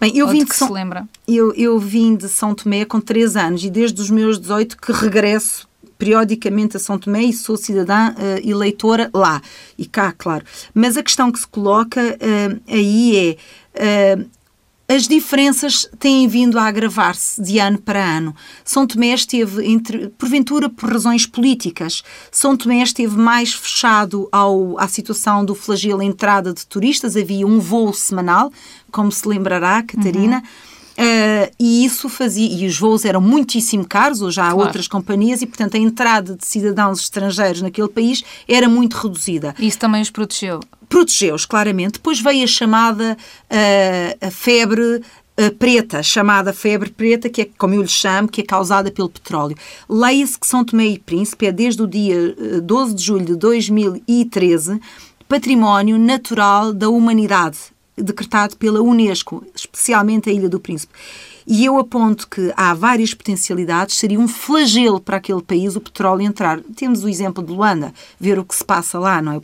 Bem, 0.00 0.16
eu 0.16 0.26
Ou 0.26 0.32
vim 0.32 0.44
de, 0.44 0.54
São... 0.54 0.68
se 0.68 0.74
lembra? 0.74 1.08
Eu, 1.26 1.52
eu 1.54 1.78
vim 1.78 2.14
de 2.14 2.28
São 2.28 2.54
Tomé 2.54 2.84
com 2.84 3.00
3 3.00 3.36
anos 3.36 3.64
e 3.64 3.70
desde 3.70 4.00
os 4.00 4.10
meus 4.10 4.38
18 4.38 4.76
que 4.76 4.92
regresso 4.92 5.68
periodicamente 5.98 6.76
a 6.76 6.80
São 6.80 6.98
Tomé 6.98 7.22
e 7.22 7.32
sou 7.32 7.56
cidadã 7.56 8.10
uh, 8.10 8.48
eleitora 8.48 9.10
lá. 9.12 9.40
E 9.78 9.86
cá, 9.86 10.12
claro. 10.12 10.44
Mas 10.72 10.96
a 10.96 11.02
questão 11.02 11.30
que 11.30 11.38
se 11.38 11.46
coloca 11.46 12.00
uh, 12.00 12.60
aí 12.68 13.36
é. 13.74 14.16
Uh, 14.20 14.44
as 14.86 15.08
diferenças 15.08 15.88
têm 15.98 16.28
vindo 16.28 16.58
a 16.58 16.64
agravar-se 16.64 17.42
de 17.42 17.58
ano 17.58 17.80
para 17.80 18.04
ano. 18.04 18.36
São 18.62 18.86
Tomé 18.86 19.14
esteve, 19.14 19.66
entre, 19.66 20.08
porventura 20.10 20.68
por 20.68 20.92
razões 20.92 21.26
políticas, 21.26 22.02
São 22.30 22.54
Tomé 22.54 22.82
esteve 22.82 23.16
mais 23.16 23.54
fechado 23.54 24.28
ao, 24.30 24.78
à 24.78 24.86
situação 24.86 25.42
do 25.42 25.54
flagelo 25.54 26.02
entrada 26.02 26.52
de 26.52 26.66
turistas. 26.66 27.16
Havia 27.16 27.46
um 27.46 27.58
voo 27.58 27.94
semanal, 27.94 28.52
como 28.92 29.10
se 29.10 29.26
lembrará, 29.26 29.82
Catarina. 29.82 30.36
Uhum 30.36 30.73
Uh, 30.96 31.50
e 31.58 31.84
isso 31.84 32.08
fazia, 32.08 32.48
e 32.48 32.66
os 32.66 32.78
voos 32.78 33.04
eram 33.04 33.20
muitíssimo 33.20 33.84
caros, 33.84 34.22
hoje 34.22 34.40
há 34.40 34.44
claro. 34.44 34.60
outras 34.60 34.86
companhias, 34.86 35.42
e 35.42 35.46
portanto 35.46 35.76
a 35.76 35.78
entrada 35.78 36.36
de 36.36 36.46
cidadãos 36.46 37.00
estrangeiros 37.00 37.62
naquele 37.62 37.88
país 37.88 38.22
era 38.48 38.68
muito 38.68 38.96
reduzida. 38.96 39.54
Isso 39.58 39.78
também 39.78 40.00
os 40.00 40.10
protegeu? 40.10 40.60
Protegeu-os, 40.88 41.44
claramente. 41.44 41.94
Depois 41.94 42.20
veio 42.20 42.44
a 42.44 42.46
chamada 42.46 43.16
uh, 43.16 44.26
a 44.26 44.30
febre 44.30 44.82
uh, 44.82 45.54
preta, 45.58 46.00
chamada 46.02 46.52
febre 46.52 46.90
preta, 46.90 47.28
que 47.28 47.42
é, 47.42 47.48
como 47.58 47.74
eu 47.74 47.82
lhe 47.82 47.88
chamo, 47.88 48.28
que 48.28 48.42
é 48.42 48.44
causada 48.44 48.90
pelo 48.90 49.08
petróleo. 49.08 49.56
Leia-se 49.88 50.38
que 50.38 50.46
São 50.46 50.64
Tomé 50.64 50.86
e 50.86 50.98
Príncipe 50.98 51.46
é 51.46 51.52
desde 51.52 51.82
o 51.82 51.88
dia 51.88 52.36
12 52.62 52.94
de 52.94 53.02
julho 53.02 53.26
de 53.26 53.36
2013 53.36 54.80
património 55.26 55.98
natural 55.98 56.72
da 56.72 56.88
humanidade 56.88 57.73
decretado 57.96 58.56
pela 58.56 58.82
Unesco, 58.82 59.44
especialmente 59.54 60.28
a 60.28 60.32
Ilha 60.32 60.48
do 60.48 60.58
Príncipe. 60.58 60.92
E 61.46 61.64
eu 61.64 61.78
aponto 61.78 62.26
que 62.26 62.52
há 62.56 62.72
várias 62.72 63.12
potencialidades, 63.12 63.96
seria 63.96 64.18
um 64.18 64.26
flagelo 64.26 64.98
para 64.98 65.18
aquele 65.18 65.42
país 65.42 65.76
o 65.76 65.80
petróleo 65.80 66.22
entrar. 66.22 66.60
Temos 66.74 67.04
o 67.04 67.08
exemplo 67.08 67.44
de 67.44 67.52
Luanda, 67.52 67.92
ver 68.18 68.38
o 68.38 68.44
que 68.44 68.54
se 68.54 68.64
passa 68.64 68.98
lá, 68.98 69.20
não 69.20 69.32
é? 69.32 69.40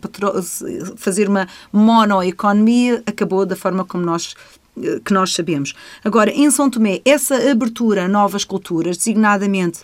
Fazer 0.97 1.28
uma 1.28 1.47
monoeconomia 1.71 3.02
acabou 3.07 3.45
da 3.45 3.54
forma 3.54 3.85
como 3.85 4.04
nós 4.04 4.35
eh, 4.83 5.00
que 5.04 5.12
nós 5.12 5.35
sabemos. 5.35 5.75
Agora, 6.02 6.30
em 6.30 6.50
São 6.50 6.71
Tomé, 6.71 7.00
essa 7.04 7.37
abertura 7.50 8.04
a 8.04 8.09
novas 8.09 8.45
culturas, 8.45 8.97
designadamente 8.97 9.80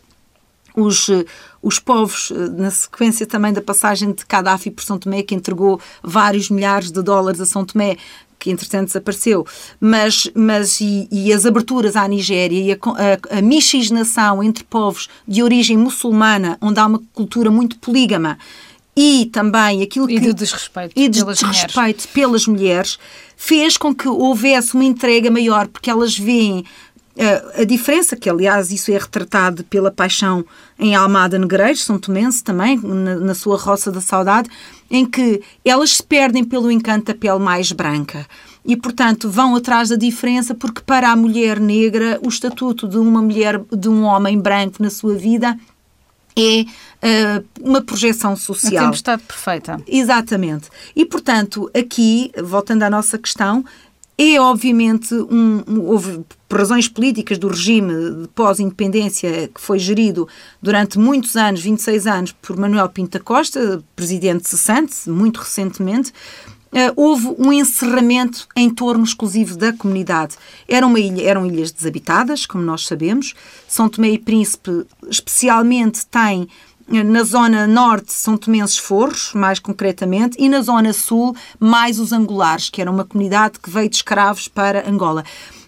os, 0.76 1.08
eh, 1.08 1.24
os 1.62 1.78
povos, 1.78 2.30
eh, 2.30 2.48
na 2.50 2.70
sequência 2.70 3.26
também 3.26 3.52
da 3.52 3.62
passagem 3.62 4.12
de 4.12 4.24
Gaddafi 4.28 4.70
por 4.70 4.84
São 4.84 4.98
Tomé, 4.98 5.22
que 5.22 5.34
entregou 5.34 5.80
vários 6.02 6.50
milhares 6.50 6.92
de 6.92 7.02
dólares 7.02 7.40
a 7.40 7.46
São 7.46 7.64
Tomé, 7.64 7.96
que 8.38 8.50
entretanto 8.50 8.86
desapareceu, 8.86 9.46
mas, 9.80 10.30
mas 10.34 10.80
e, 10.80 11.08
e 11.10 11.32
as 11.32 11.46
aberturas 11.46 11.96
à 11.96 12.06
Nigéria 12.06 12.58
e 12.58 12.72
a, 12.72 12.76
a, 12.76 13.38
a 13.38 13.42
miscigenação 13.42 14.42
entre 14.42 14.64
povos 14.64 15.08
de 15.26 15.42
origem 15.42 15.76
muçulmana, 15.76 16.58
onde 16.60 16.78
há 16.78 16.86
uma 16.86 17.02
cultura 17.12 17.50
muito 17.50 17.78
polígama, 17.78 18.38
e 18.96 19.28
também 19.32 19.82
aquilo 19.82 20.06
que... 20.06 20.14
E 20.14 20.20
de 20.20 20.32
desrespeito 20.32 20.92
e 20.96 21.08
de 21.08 21.18
pelas 21.18 21.38
desrespeito 21.38 21.78
mulheres. 21.78 22.06
pelas 22.06 22.46
mulheres, 22.46 22.98
fez 23.36 23.76
com 23.76 23.94
que 23.94 24.08
houvesse 24.08 24.74
uma 24.74 24.84
entrega 24.84 25.30
maior, 25.30 25.68
porque 25.68 25.90
elas 25.90 26.16
veem 26.16 26.64
Uh, 27.16 27.62
a 27.62 27.64
diferença, 27.64 28.14
que 28.14 28.28
aliás 28.28 28.70
isso 28.70 28.92
é 28.92 28.98
retratado 28.98 29.64
pela 29.64 29.90
paixão 29.90 30.44
em 30.78 30.94
Almada 30.94 31.38
Negreiros, 31.38 31.82
São 31.82 31.98
Tomense 31.98 32.44
também, 32.44 32.76
na, 32.76 33.16
na, 33.16 33.34
sua 33.34 33.56
Roça 33.56 33.90
da 33.90 34.02
Saudade, 34.02 34.50
em 34.90 35.04
que 35.04 35.42
elas 35.64 35.96
se 35.96 36.02
perdem 36.02 36.44
pelo 36.44 36.70
encanto 36.70 37.06
da 37.06 37.14
pele 37.14 37.38
mais 37.38 37.72
branca. 37.72 38.26
E, 38.64 38.76
portanto, 38.76 39.30
vão 39.30 39.54
atrás 39.54 39.90
da 39.90 39.96
diferença, 39.96 40.54
porque 40.54 40.80
para 40.80 41.10
a 41.10 41.16
mulher 41.16 41.60
negra, 41.60 42.18
o 42.24 42.28
estatuto 42.28 42.88
de 42.88 42.98
uma 42.98 43.22
mulher, 43.22 43.60
de 43.72 43.88
um 43.88 44.02
homem 44.02 44.38
branco 44.38 44.82
na 44.82 44.90
sua 44.90 45.14
vida 45.14 45.56
é 46.38 46.62
uh, 46.62 47.44
uma 47.62 47.80
projeção 47.80 48.36
social. 48.36 48.84
A 48.84 48.86
tempestade 48.86 49.22
perfeita. 49.22 49.80
Exatamente. 49.86 50.68
E, 50.94 51.06
portanto, 51.06 51.70
aqui, 51.74 52.30
voltando 52.42 52.82
à 52.82 52.90
nossa 52.90 53.16
questão, 53.16 53.64
é, 54.18 54.40
obviamente, 54.40 55.14
um, 55.14 55.62
houve 55.82 56.24
por 56.48 56.58
razões 56.58 56.88
políticas 56.88 57.36
do 57.36 57.48
regime 57.48 58.22
de 58.22 58.28
pós-independência 58.28 59.48
que 59.48 59.60
foi 59.60 59.78
gerido 59.78 60.26
durante 60.62 60.98
muitos 60.98 61.36
anos, 61.36 61.60
26 61.60 62.06
anos, 62.06 62.32
por 62.32 62.56
Manuel 62.56 62.88
Pinta 62.88 63.20
Costa, 63.20 63.82
presidente 63.94 64.48
cessante, 64.48 65.08
muito 65.08 65.38
recentemente, 65.40 66.12
Uh, 66.72 66.92
houve 66.96 67.28
um 67.38 67.52
encerramento 67.52 68.46
em 68.54 68.68
torno 68.68 69.02
exclusivo 69.04 69.56
da 69.56 69.72
comunidade. 69.72 70.36
Era 70.68 70.86
uma 70.86 70.98
ilha, 70.98 71.22
eram 71.22 71.46
ilhas 71.46 71.70
desabitadas, 71.70 72.44
como 72.44 72.62
nós 72.62 72.86
sabemos. 72.86 73.34
São 73.66 73.88
Tomé 73.88 74.10
e 74.10 74.18
Príncipe, 74.18 74.84
especialmente, 75.08 76.04
tem 76.04 76.48
na 76.88 77.22
zona 77.24 77.66
norte 77.66 78.12
são 78.12 78.36
tomenses 78.36 78.78
forros, 78.78 79.32
mais 79.34 79.58
concretamente, 79.58 80.36
e 80.38 80.48
na 80.48 80.60
zona 80.60 80.92
sul 80.92 81.34
mais 81.58 81.98
os 81.98 82.12
angolares, 82.12 82.70
que 82.70 82.80
era 82.80 82.90
uma 82.90 83.04
comunidade 83.04 83.58
que 83.58 83.70
veio 83.70 83.88
de 83.88 83.96
escravos 83.96 84.48
para 84.48 84.88
Angola. 84.88 85.24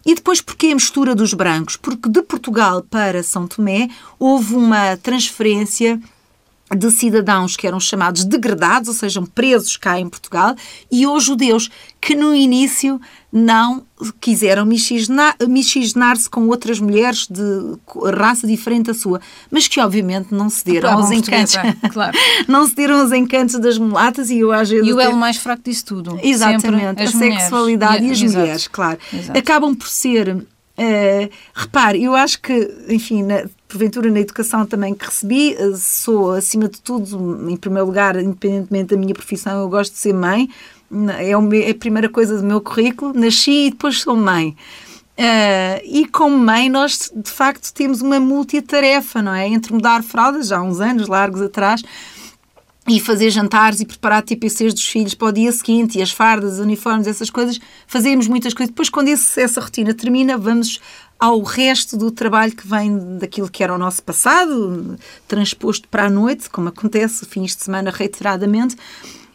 E 0.07 0.15
depois, 0.15 0.41
porquê 0.41 0.69
a 0.69 0.75
mistura 0.75 1.15
dos 1.15 1.35
brancos? 1.35 1.77
Porque 1.77 2.09
de 2.09 2.23
Portugal 2.23 2.83
para 2.83 3.23
São 3.23 3.47
Tomé 3.47 3.89
houve 4.19 4.55
uma 4.55 4.97
transferência 4.97 6.01
de 6.77 6.91
cidadãos 6.91 7.57
que 7.57 7.67
eram 7.67 7.81
chamados 7.81 8.25
degradados, 8.25 8.89
ou 8.89 8.95
seja, 8.95 9.23
presos 9.35 9.77
cá 9.77 9.99
em 9.99 10.09
Portugal, 10.09 10.55
e 10.91 11.07
os 11.07 11.25
judeus, 11.25 11.71
que 12.01 12.15
no 12.15 12.35
início 12.35 13.01
não 13.33 13.85
quiseram 14.21 14.65
miscigenar-se 14.67 16.31
com 16.31 16.47
outras 16.49 16.79
mulheres 16.79 17.27
de 17.29 17.43
raça 18.17 18.47
diferente 18.47 18.87
da 18.87 18.95
sua, 18.95 19.21
mas 19.51 19.67
que 19.67 19.81
obviamente 19.81 20.33
não 20.33 20.49
se 20.49 20.65
deram 20.65 20.91
aos 20.91 21.11
encantos. 21.11 21.57
Claro. 21.93 22.17
não 22.47 22.67
se 22.67 22.75
deram 22.75 23.01
aos 23.01 23.13
encantos 23.13 23.59
das 23.59 23.77
mulatas 23.77 24.31
e 24.31 24.39
eu 24.39 24.53
às 24.53 24.69
vezes. 24.69 24.87
E 24.87 24.93
o 24.93 25.01
elo 25.01 25.17
mais 25.17 25.37
fraco 25.37 25.63
disso 25.63 25.85
tudo. 25.87 26.19
Exatamente, 26.23 27.03
a 27.03 27.07
sexualidade 27.07 28.05
e, 28.05 28.09
e 28.09 28.13
as 28.13 28.23
Exato. 28.23 28.41
mulheres, 28.41 28.69
claro. 28.69 28.99
Exato. 29.13 29.39
Acabam 29.39 29.75
por 29.75 29.89
ser 29.89 30.47
Uh, 30.79 31.29
repare, 31.53 32.05
eu 32.05 32.15
acho 32.15 32.41
que, 32.41 32.55
enfim, 32.89 33.25
na, 33.25 33.43
porventura 33.69 34.11
na 34.11 34.21
educação 34.21 34.65
também 34.65 34.95
que 34.95 35.05
recebi, 35.05 35.55
uh, 35.61 35.77
sou, 35.77 36.33
acima 36.33 36.69
de 36.69 36.81
tudo, 36.81 37.49
em 37.49 37.57
primeiro 37.57 37.87
lugar, 37.87 38.17
independentemente 38.17 38.95
da 38.95 38.97
minha 38.97 39.15
profissão, 39.15 39.61
eu 39.61 39.69
gosto 39.69 39.93
de 39.93 39.99
ser 39.99 40.15
mãe, 40.15 40.49
é, 41.19 41.31
é 41.31 41.71
a 41.71 41.75
primeira 41.75 42.09
coisa 42.09 42.39
do 42.39 42.45
meu 42.45 42.61
currículo, 42.61 43.13
nasci 43.13 43.67
e 43.67 43.71
depois 43.71 44.01
sou 44.01 44.17
mãe. 44.17 44.57
Uh, 45.19 45.83
e 45.85 46.07
como 46.07 46.39
mãe, 46.39 46.69
nós 46.69 47.13
de 47.15 47.31
facto 47.31 47.73
temos 47.75 48.01
uma 48.01 48.21
multitarefa, 48.21 49.21
não 49.21 49.35
é? 49.35 49.49
Entre 49.49 49.73
mudar 49.73 50.03
fraldas, 50.03 50.49
já 50.49 50.59
há 50.59 50.63
uns 50.63 50.81
anos 50.81 51.09
largos 51.09 51.43
atrás, 51.43 51.83
e 52.89 52.99
fazer 52.99 53.31
jantares 53.31 53.81
e 53.81 53.85
preparar 53.85 54.23
TPCs 54.23 54.73
dos 54.73 54.85
filhos 54.85 55.15
para 55.15 55.29
o 55.29 55.33
dia 55.33 55.53
seguinte 55.53 55.99
e 55.99 56.03
as 56.03 56.11
fardas, 56.11 56.55
os 56.55 56.59
uniformes, 56.59 57.07
essas 57.07 57.29
coisas, 57.29 57.61
fazemos 57.87 58.27
muitas 58.27 58.55
coisas. 58.55 58.71
Depois, 58.71 58.89
quando 58.89 59.09
esse, 59.09 59.41
essa 59.41 59.61
rotina 59.61 59.93
termina, 59.93 60.39
vamos 60.39 60.81
ao 61.19 61.43
resto 61.43 61.97
do 61.97 62.11
trabalho 62.11 62.55
que 62.55 62.67
vem 62.67 63.19
daquilo 63.19 63.51
que 63.51 63.63
era 63.63 63.75
o 63.75 63.79
nosso 63.79 64.03
passado, 64.03 64.97
transposto 65.27 65.89
para 65.89 66.07
a 66.07 66.11
noite, 66.11 66.49
como 66.49 66.69
acontece 66.69 67.27
fins 67.27 67.57
de 67.57 67.65
semana 67.65 67.91
reiteradamente. 67.91 68.77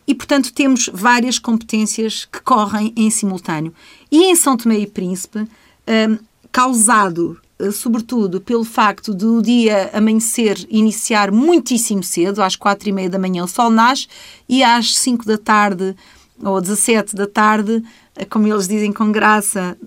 E, 0.07 0.13
portanto, 0.13 0.53
temos 0.53 0.89
várias 0.93 1.39
competências 1.39 2.25
que 2.25 2.41
correm 2.41 2.93
em 2.95 3.09
simultâneo. 3.09 3.73
E 4.11 4.25
em 4.25 4.35
São 4.35 4.57
Tomé 4.57 4.79
e 4.79 4.87
Príncipe, 4.87 5.39
um, 5.39 6.17
causado 6.51 7.39
eh, 7.59 7.71
sobretudo 7.71 8.41
pelo 8.41 8.63
facto 8.63 9.13
de 9.13 9.25
o 9.25 9.41
dia 9.41 9.89
amanhecer 9.93 10.57
iniciar 10.69 11.31
muitíssimo 11.31 12.03
cedo, 12.03 12.41
às 12.41 12.55
quatro 12.55 12.89
e 12.89 12.91
meia 12.91 13.09
da 13.09 13.19
manhã 13.19 13.43
o 13.43 13.47
sol 13.47 13.69
nasce 13.69 14.07
e 14.49 14.63
às 14.63 14.97
cinco 14.97 15.25
da 15.25 15.37
tarde 15.37 15.95
ou 16.41 16.59
17 16.59 17.15
da 17.15 17.27
tarde 17.27 17.83
como 18.29 18.47
eles 18.47 18.67
dizem 18.67 18.91
com 18.91 19.11
graça, 19.11 19.77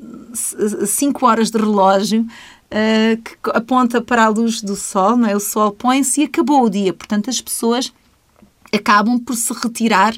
cinco 0.86 1.26
horas 1.26 1.50
de 1.50 1.58
relógio 1.58 2.22
uh, 2.22 3.22
que 3.22 3.50
aponta 3.50 4.00
para 4.00 4.24
a 4.24 4.28
luz 4.28 4.60
do 4.60 4.76
sol, 4.76 5.16
não 5.16 5.28
é? 5.28 5.36
O 5.36 5.40
sol 5.40 5.72
põe-se 5.72 6.22
e 6.22 6.24
acabou 6.24 6.64
o 6.64 6.70
dia. 6.70 6.92
Portanto, 6.92 7.30
as 7.30 7.40
pessoas 7.40 7.92
acabam 8.72 9.18
por 9.18 9.34
se 9.34 9.52
retirar 9.52 10.14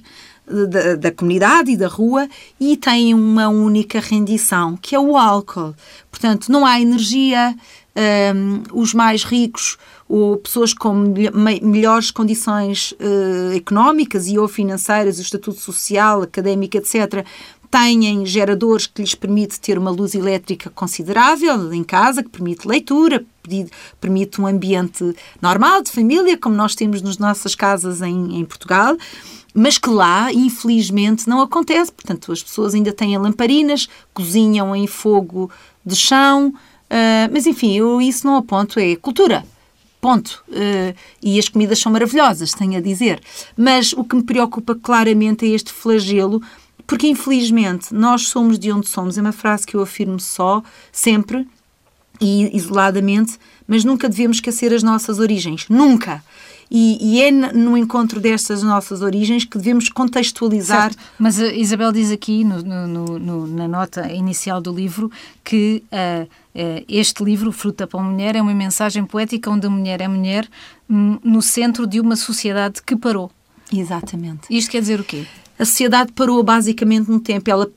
da, 0.69 0.95
da, 0.97 1.13
comunidade 1.13 1.71
e 1.71 1.77
da 1.77 1.89
rua 1.89 2.29
e 2.59 2.77
têm 2.77 3.13
uma 3.13 3.49
única 3.49 4.01
rendição, 4.01 4.77
que 4.77 4.95
é 4.95 4.99
o 4.99 5.17
álcool. 5.17 5.75
Portanto, 6.11 6.51
não 6.51 6.65
há 6.65 6.81
energia, 6.81 7.55
um, 8.35 8.63
os 8.73 8.95
mais 8.95 9.25
ricos 9.25 9.77
ou 10.09 10.37
pessoas 10.39 10.73
com 10.73 10.95
me 10.95 11.61
melhores 11.61 12.11
condições 12.11 12.93
uh, 12.93 13.55
económicas 13.55 14.27
e 14.27 14.39
ou 14.39 14.49
financeiras, 14.49 15.19
o 15.19 15.23
estatuto 15.23 15.61
social, 15.61 16.23
académico, 16.23 16.77
etc., 16.77 17.27
têm 17.71 18.25
geradores 18.25 18.87
que 18.87 19.03
lhes 19.03 19.15
permite 19.15 19.61
ter 19.61 19.79
uma 19.79 19.91
luz 19.91 20.15
elétrica 20.15 20.71
considerável 20.71 21.73
em 21.73 21.85
casa, 21.85 22.23
que 22.23 22.29
permite 22.29 22.67
leitura, 22.67 23.25
permite 24.01 24.41
um 24.41 24.47
ambiente 24.47 25.15
normal 25.41 25.83
de 25.83 25.91
família, 25.91 26.37
como 26.37 26.55
nós 26.55 26.75
temos 26.75 27.03
nas 27.03 27.19
nossas 27.19 27.55
casas 27.55 28.03
em, 28.03 28.39
em 28.39 28.45
Portugal 28.45 28.97
mas 29.55 29.77
que 29.77 29.91
lá, 29.91 30.33
infelizmente, 30.33 31.29
não 31.29 31.41
acontece. 31.41 31.91
Portanto, 31.91 32.31
as 32.31 32.43
pessoas 32.43 32.75
ainda 32.75 32.93
têm 32.93 33.19
lamparinas, 33.19 33.89
cozinham 34.15 34.77
em 34.77 34.87
fogo 34.87 35.51
de 35.85 35.97
chão, 35.97 36.49
uh, 36.49 37.33
mas 37.33 37.47
enfim, 37.47 37.77
eu 37.77 38.01
isso 38.01 38.27
não 38.27 38.37
aponto, 38.37 38.79
é 38.79 38.95
cultura. 38.95 39.45
Ponto. 40.01 40.45
Uh, 40.49 40.95
e 41.21 41.39
as 41.41 41.49
comidas 41.49 41.81
são 41.81 41.91
maravilhosas, 41.91 42.53
tenho 42.53 42.79
a 42.79 42.81
dizer. 42.81 43.21
Mas 43.57 43.93
o 43.93 44.05
que 44.05 44.15
me 44.15 44.23
preocupa 44.23 44.77
claramente 44.77 45.45
é 45.45 45.49
este 45.49 45.73
flagelo, 45.73 46.41
porque 46.89 47.07
infelizmente 47.07 47.95
nós 47.95 48.29
somos 48.29 48.59
de 48.59 48.73
onde 48.73 48.89
somos. 48.89 49.19
É 49.19 49.21
uma 49.21 49.31
frase 49.31 49.67
que 49.67 49.77
eu 49.77 49.83
afirmo 49.83 50.19
só, 50.19 50.63
sempre 50.91 51.47
e 52.19 52.57
isoladamente, 52.57 53.39
mas 53.67 53.85
nunca 53.85 54.09
devemos 54.09 54.39
esquecer 54.39 54.73
as 54.73 54.83
nossas 54.83 55.19
origens. 55.19 55.67
Nunca! 55.69 56.25
E, 56.71 56.99
e, 57.01 57.23
é 57.23 57.31
no 57.31 57.79
encontro 57.79 58.21
destas 58.21 58.63
nossas 58.63 59.01
origens 59.01 59.45
que 59.45 59.57
devemos 59.57 59.89
contextualizar. 59.89 60.93
Certo. 60.93 60.99
Mas 61.19 61.41
a 61.41 61.47
Isabel 61.53 61.93
diz 61.93 62.11
aqui, 62.11 62.45
no, 62.45 62.63
no, 62.63 63.19
no, 63.19 63.47
na 63.47 63.69
nota 63.69 64.11
inicial 64.13 64.61
do 64.61 64.73
livro, 64.73 65.11
que 65.45 65.83
uh, 65.93 66.25
uh, 66.25 66.85
este 66.89 67.23
livro, 67.25 67.53
Fruta 67.53 67.87
para 67.87 68.01
a 68.01 68.03
Mulher, 68.03 68.37
é 68.37 68.43
uma 68.43 68.55
mensagem 68.55 69.05
poética 69.05 69.51
onde 69.51 69.67
a 69.67 69.71
mulher 69.71 70.01
é 70.03 70.09
mulher 70.09 70.47
hum, 70.91 71.19
no 71.25 71.41
centro 71.41 71.87
de 71.87 72.01
uma 72.01 72.17
sociedade 72.17 72.83
que 72.83 72.97
parou. 72.97 73.31
Exatamente. 73.73 74.43
Isto 74.51 74.71
quer 74.71 74.81
dizer 74.81 75.01
o 75.01 75.05
quê? 75.05 75.27
A 75.59 75.65
sociedade 75.65 76.13
parou 76.13 76.43
basicamente 76.43 77.11
no 77.11 77.19
tempo. 77.19 77.51
Ela 77.51 77.69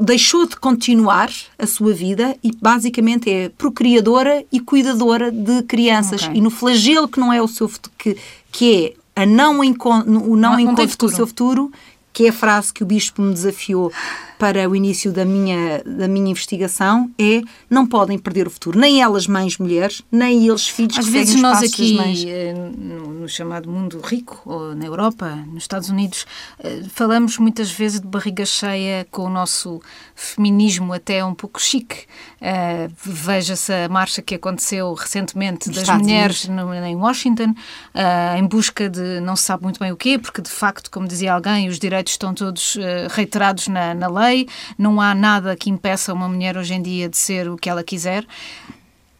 deixou 0.00 0.46
de 0.46 0.56
continuar 0.56 1.30
a 1.58 1.66
sua 1.66 1.92
vida 1.92 2.36
e 2.42 2.52
basicamente 2.52 3.28
é 3.28 3.48
procriadora 3.48 4.44
e 4.52 4.60
cuidadora 4.60 5.32
de 5.32 5.62
crianças. 5.64 6.22
Okay. 6.22 6.36
E 6.36 6.40
no 6.40 6.50
flagelo 6.50 7.08
que 7.08 7.18
não 7.18 7.32
é 7.32 7.42
o 7.42 7.48
seu 7.48 7.70
que, 7.98 8.16
que 8.52 8.94
é 9.16 9.22
a 9.22 9.26
não, 9.26 9.60
o 9.60 10.04
não, 10.04 10.36
não 10.36 10.60
encontro 10.60 10.96
do 10.98 11.08
seu 11.08 11.26
futuro, 11.26 11.72
que 12.12 12.26
é 12.26 12.28
a 12.28 12.32
frase 12.32 12.72
que 12.72 12.82
o 12.82 12.86
bispo 12.86 13.20
me 13.20 13.32
desafiou 13.32 13.92
para 14.38 14.68
o 14.68 14.76
início 14.76 15.12
da 15.12 15.24
minha, 15.24 15.82
da 15.84 16.06
minha 16.06 16.30
investigação 16.30 17.10
é 17.18 17.42
não 17.68 17.86
podem 17.86 18.18
perder 18.18 18.46
o 18.46 18.50
futuro. 18.50 18.78
Nem 18.78 19.02
elas, 19.02 19.26
mães, 19.26 19.58
mulheres, 19.58 20.02
nem 20.10 20.46
eles, 20.46 20.68
filhos 20.68 20.98
Às 20.98 21.08
vezes 21.08 21.40
nós 21.40 21.62
aqui, 21.62 21.98
eh, 22.28 22.52
no, 22.52 23.12
no, 23.20 23.28
chamado 23.28 23.70
mundo 23.70 24.00
rico, 24.00 24.42
ou 24.44 24.74
na 24.74 24.84
Europa, 24.84 25.34
nos 25.46 25.64
Estados 25.64 25.88
Unidos, 25.88 26.26
eh, 26.58 26.82
falamos 26.92 27.38
muitas 27.38 27.70
vezes 27.70 28.00
de 28.00 28.06
barriga 28.06 28.44
cheia 28.44 29.06
com 29.10 29.22
o 29.22 29.30
nosso 29.30 29.80
feminismo 30.14 30.92
até 30.92 31.24
um 31.24 31.34
pouco 31.34 31.60
chique. 31.60 32.04
Uh, 32.40 32.92
Veja-se 33.02 33.72
a 33.72 33.88
marcha 33.88 34.20
que 34.20 34.34
aconteceu 34.34 34.92
recentemente 34.94 35.68
das 35.68 35.78
Estados 35.78 36.02
mulheres 36.02 36.48
no, 36.48 36.72
em 36.74 36.94
Washington, 36.94 37.50
uh, 37.50 38.36
em 38.36 38.46
busca 38.46 38.88
de 38.88 39.20
não 39.20 39.34
se 39.34 39.44
sabe 39.44 39.62
muito 39.62 39.80
bem 39.80 39.90
o 39.90 39.96
quê, 39.96 40.18
porque 40.18 40.42
de 40.42 40.50
facto, 40.50 40.90
como 40.90 41.08
dizia 41.08 41.32
alguém, 41.32 41.68
os 41.68 41.78
direitos 41.78 42.12
estão 42.12 42.34
todos 42.34 42.76
uh, 42.76 42.80
reiterados 43.10 43.68
na, 43.68 43.94
na 43.94 44.08
lei 44.08 44.25
lei, 44.26 44.48
não 44.78 45.00
há 45.00 45.14
nada 45.14 45.56
que 45.56 45.70
impeça 45.70 46.12
uma 46.12 46.28
mulher 46.28 46.56
hoje 46.56 46.74
em 46.74 46.82
dia 46.82 47.08
de 47.08 47.16
ser 47.16 47.48
o 47.48 47.56
que 47.56 47.68
ela 47.68 47.82
quiser. 47.82 48.26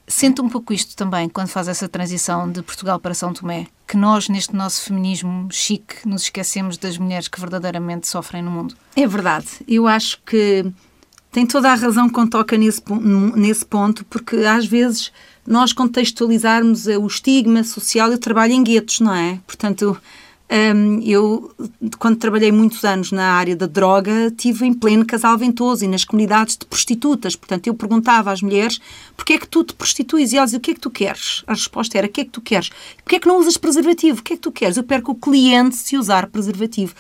Sente 0.08 0.40
um 0.40 0.48
pouco 0.48 0.72
isto 0.72 0.94
também 0.94 1.28
quando 1.28 1.48
faz 1.48 1.66
essa 1.66 1.88
transição 1.88 2.50
de 2.50 2.62
Portugal 2.62 3.00
para 3.00 3.12
São 3.12 3.32
Tomé, 3.32 3.66
que 3.88 3.96
nós, 3.96 4.28
neste 4.28 4.54
nosso 4.54 4.82
feminismo 4.82 5.48
chique, 5.50 6.06
nos 6.06 6.22
esquecemos 6.22 6.78
das 6.78 6.96
mulheres 6.96 7.26
que 7.26 7.40
verdadeiramente 7.40 8.06
sofrem 8.06 8.40
no 8.42 8.50
mundo. 8.50 8.76
É 8.94 9.06
verdade. 9.06 9.48
Eu 9.66 9.88
acho 9.88 10.20
que 10.25 10.64
tem 11.32 11.44
toda 11.44 11.72
a 11.72 11.75
razão 11.75 12.08
quando 12.08 12.30
toca 12.30 12.56
nesse, 12.56 12.80
nesse 13.34 13.64
ponto, 13.64 14.04
porque 14.04 14.36
às 14.36 14.64
vezes 14.64 15.12
nós 15.46 15.72
contextualizarmos 15.72 16.86
o 16.86 17.06
estigma 17.06 17.62
social 17.64 18.12
e 18.12 18.14
o 18.14 18.19
trabalho 18.19 18.52
em 18.52 18.62
guetos, 18.62 19.00
não 19.00 19.14
é? 19.14 19.40
Portanto, 19.47 20.00
um, 20.49 21.00
eu, 21.02 21.52
quando 21.99 22.19
trabalhei 22.19 22.52
muitos 22.52 22.85
anos 22.85 23.11
na 23.11 23.32
área 23.32 23.56
da 23.56 23.67
droga, 23.67 24.30
tive 24.37 24.65
em 24.65 24.73
pleno 24.73 25.04
casal 25.04 25.37
ventoso 25.37 25.85
e 25.85 25.89
nas 25.89 26.04
comunidades 26.04 26.56
de 26.56 26.65
prostitutas. 26.67 27.35
Portanto, 27.35 27.67
eu 27.67 27.75
perguntava 27.75 28.30
às 28.30 28.41
mulheres 28.41 28.80
porquê 29.17 29.35
é 29.35 29.39
que 29.39 29.49
tu 29.49 29.65
te 29.65 29.75
prostituis? 29.75 30.32
E 30.32 30.37
elas 30.37 30.50
diziam, 30.50 30.59
o 30.59 30.63
que 30.63 30.71
é 30.71 30.75
que 30.75 30.80
tu 30.80 30.91
queres? 30.91 31.43
A 31.47 31.52
resposta 31.52 31.99
era, 31.99 32.06
o 32.06 32.11
que 32.11 32.21
é 32.21 32.25
que 32.25 32.30
tu 32.30 32.41
queres? 32.41 32.71
Porquê 33.02 33.17
é 33.17 33.19
que 33.19 33.26
não 33.26 33.39
usas 33.41 33.56
preservativo? 33.56 34.21
O 34.21 34.23
que 34.23 34.35
é 34.35 34.37
que 34.37 34.43
tu 34.43 34.52
queres? 34.52 34.76
Eu 34.76 34.85
perco 34.85 35.13
o 35.13 35.17
cliente 35.17 35.76
se 35.76 35.97
usar 35.97 36.28
preservativo. 36.28 36.95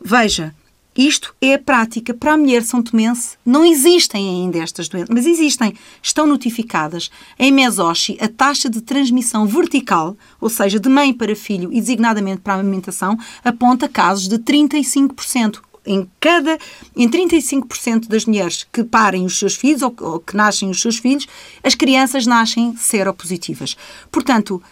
Veja, 0.00 0.54
isto 0.96 1.34
é 1.40 1.54
a 1.54 1.58
prática. 1.58 2.14
Para 2.14 2.34
a 2.34 2.36
mulher 2.36 2.62
são 2.62 2.82
tomense, 2.82 3.36
não 3.44 3.64
existem 3.64 4.28
ainda 4.28 4.58
estas 4.58 4.88
doenças, 4.88 5.08
mas 5.12 5.26
existem. 5.26 5.74
Estão 6.02 6.26
notificadas. 6.26 7.10
Em 7.38 7.50
Mesoshi, 7.50 8.16
a 8.20 8.28
taxa 8.28 8.70
de 8.70 8.80
transmissão 8.80 9.46
vertical, 9.46 10.16
ou 10.40 10.48
seja, 10.48 10.78
de 10.78 10.88
mãe 10.88 11.12
para 11.12 11.34
filho 11.34 11.72
e 11.72 11.80
designadamente 11.80 12.40
para 12.40 12.54
a 12.54 12.60
amamentação, 12.60 13.18
aponta 13.44 13.88
casos 13.88 14.28
de 14.28 14.38
35% 14.38 15.60
em 15.86 16.08
cada 16.18 16.58
em 16.96 17.08
35% 17.08 18.08
das 18.08 18.24
mulheres 18.24 18.66
que 18.72 18.82
parem 18.82 19.24
os 19.24 19.38
seus 19.38 19.54
filhos 19.54 19.82
ou, 19.82 19.94
ou, 20.00 20.20
que 20.20 20.36
nascem 20.36 20.70
os 20.70 20.80
seus 20.80 20.98
filhos, 20.98 21.26
as 21.62 21.74
crianças 21.74 22.26
nascem 22.26 22.74
seropositivas. 22.76 23.76
Portanto, 24.10 24.62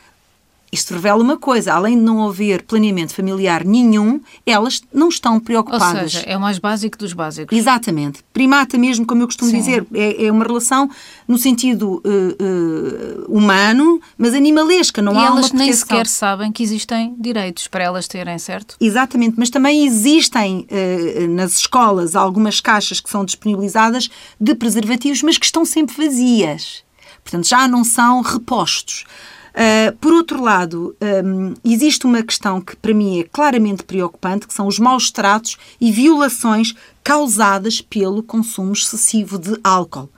isto 0.73 0.95
revela 0.95 1.23
uma 1.23 1.37
coisa: 1.37 1.75
além 1.75 1.99
de 1.99 2.03
não 2.03 2.27
haver 2.27 2.63
planeamento 2.63 3.15
familiar 3.15 3.63
nenhum, 3.63 4.21
elas 4.47 4.81
não 4.93 5.11
estão 5.11 5.39
preocupadas. 5.39 6.03
Ou 6.03 6.09
seja, 6.09 6.25
é 6.27 6.35
o 6.35 6.41
mais 6.41 6.59
básico 6.59 6.97
dos 6.97 7.13
básicos. 7.13 7.57
Exatamente. 7.57 8.25
Primata, 8.33 8.79
mesmo, 8.79 9.05
como 9.05 9.23
eu 9.23 9.27
costumo 9.27 9.51
Sim. 9.51 9.59
dizer, 9.59 9.87
é, 9.93 10.25
é, 10.25 10.33
uma 10.33 10.45
relação 10.45 10.89
no 11.29 11.37
sentido 11.37 12.03
uh, 12.05 13.29
uh, 13.29 13.37
humano, 13.37 14.01
mas 14.17 14.33
animalesca. 14.33 15.03
Não 15.03 15.13
e 15.13 15.19
há 15.19 15.27
elas 15.27 15.51
uma 15.51 15.59
nem 15.59 15.73
sequer 15.73 16.07
sabem 16.07 16.51
que 16.51 16.63
existem 16.63 17.15
direitos 17.19 17.69
para 17.69 17.85
elas 17.85 18.09
terem, 18.09 18.39
certo? 18.39 18.77
Exatamente. 18.81 19.35
Mas 19.37 19.51
também 19.51 19.85
existem 19.85 20.67
uh, 20.71 21.29
nas 21.29 21.57
escolas 21.57 22.17
algumas 22.17 22.63
caixas 22.63 22.99
que 22.99 23.11
são 23.11 23.27
disponibilizadas 23.27 24.09
de 24.41 24.55
preservativos, 24.55 25.23
mas 25.23 25.37
que 25.37 25.45
estão 25.45 25.67
sempre 25.67 25.95
vazias. 26.07 26.83
Portanto, 27.23 27.47
já 27.47 27.69
não 27.69 27.85
são 27.85 28.23
repostos. 28.23 29.05
Uh, 29.53 29.95
por 29.99 30.13
outro 30.15 30.43
lado, 30.43 30.97
um, 31.25 31.55
existe 31.63 32.07
uma 32.07 32.23
questão 32.23 32.61
que 32.61 32.75
para 32.77 32.95
mim 32.95 33.21
é 33.21 33.25
claramente 33.25 33.83
preocupante, 33.83 34.47
que 34.47 34.55
são 34.55 34.67
os 34.67 34.79
maus 34.79 35.11
tratos 35.11 35.59
e 35.81 35.93
violações 35.93 36.75
causadas 37.05 37.81
pelo 37.81 38.23
consumo 38.23 38.73
excessivo 38.73 39.39
de 39.39 39.59
álcool. 39.63 40.09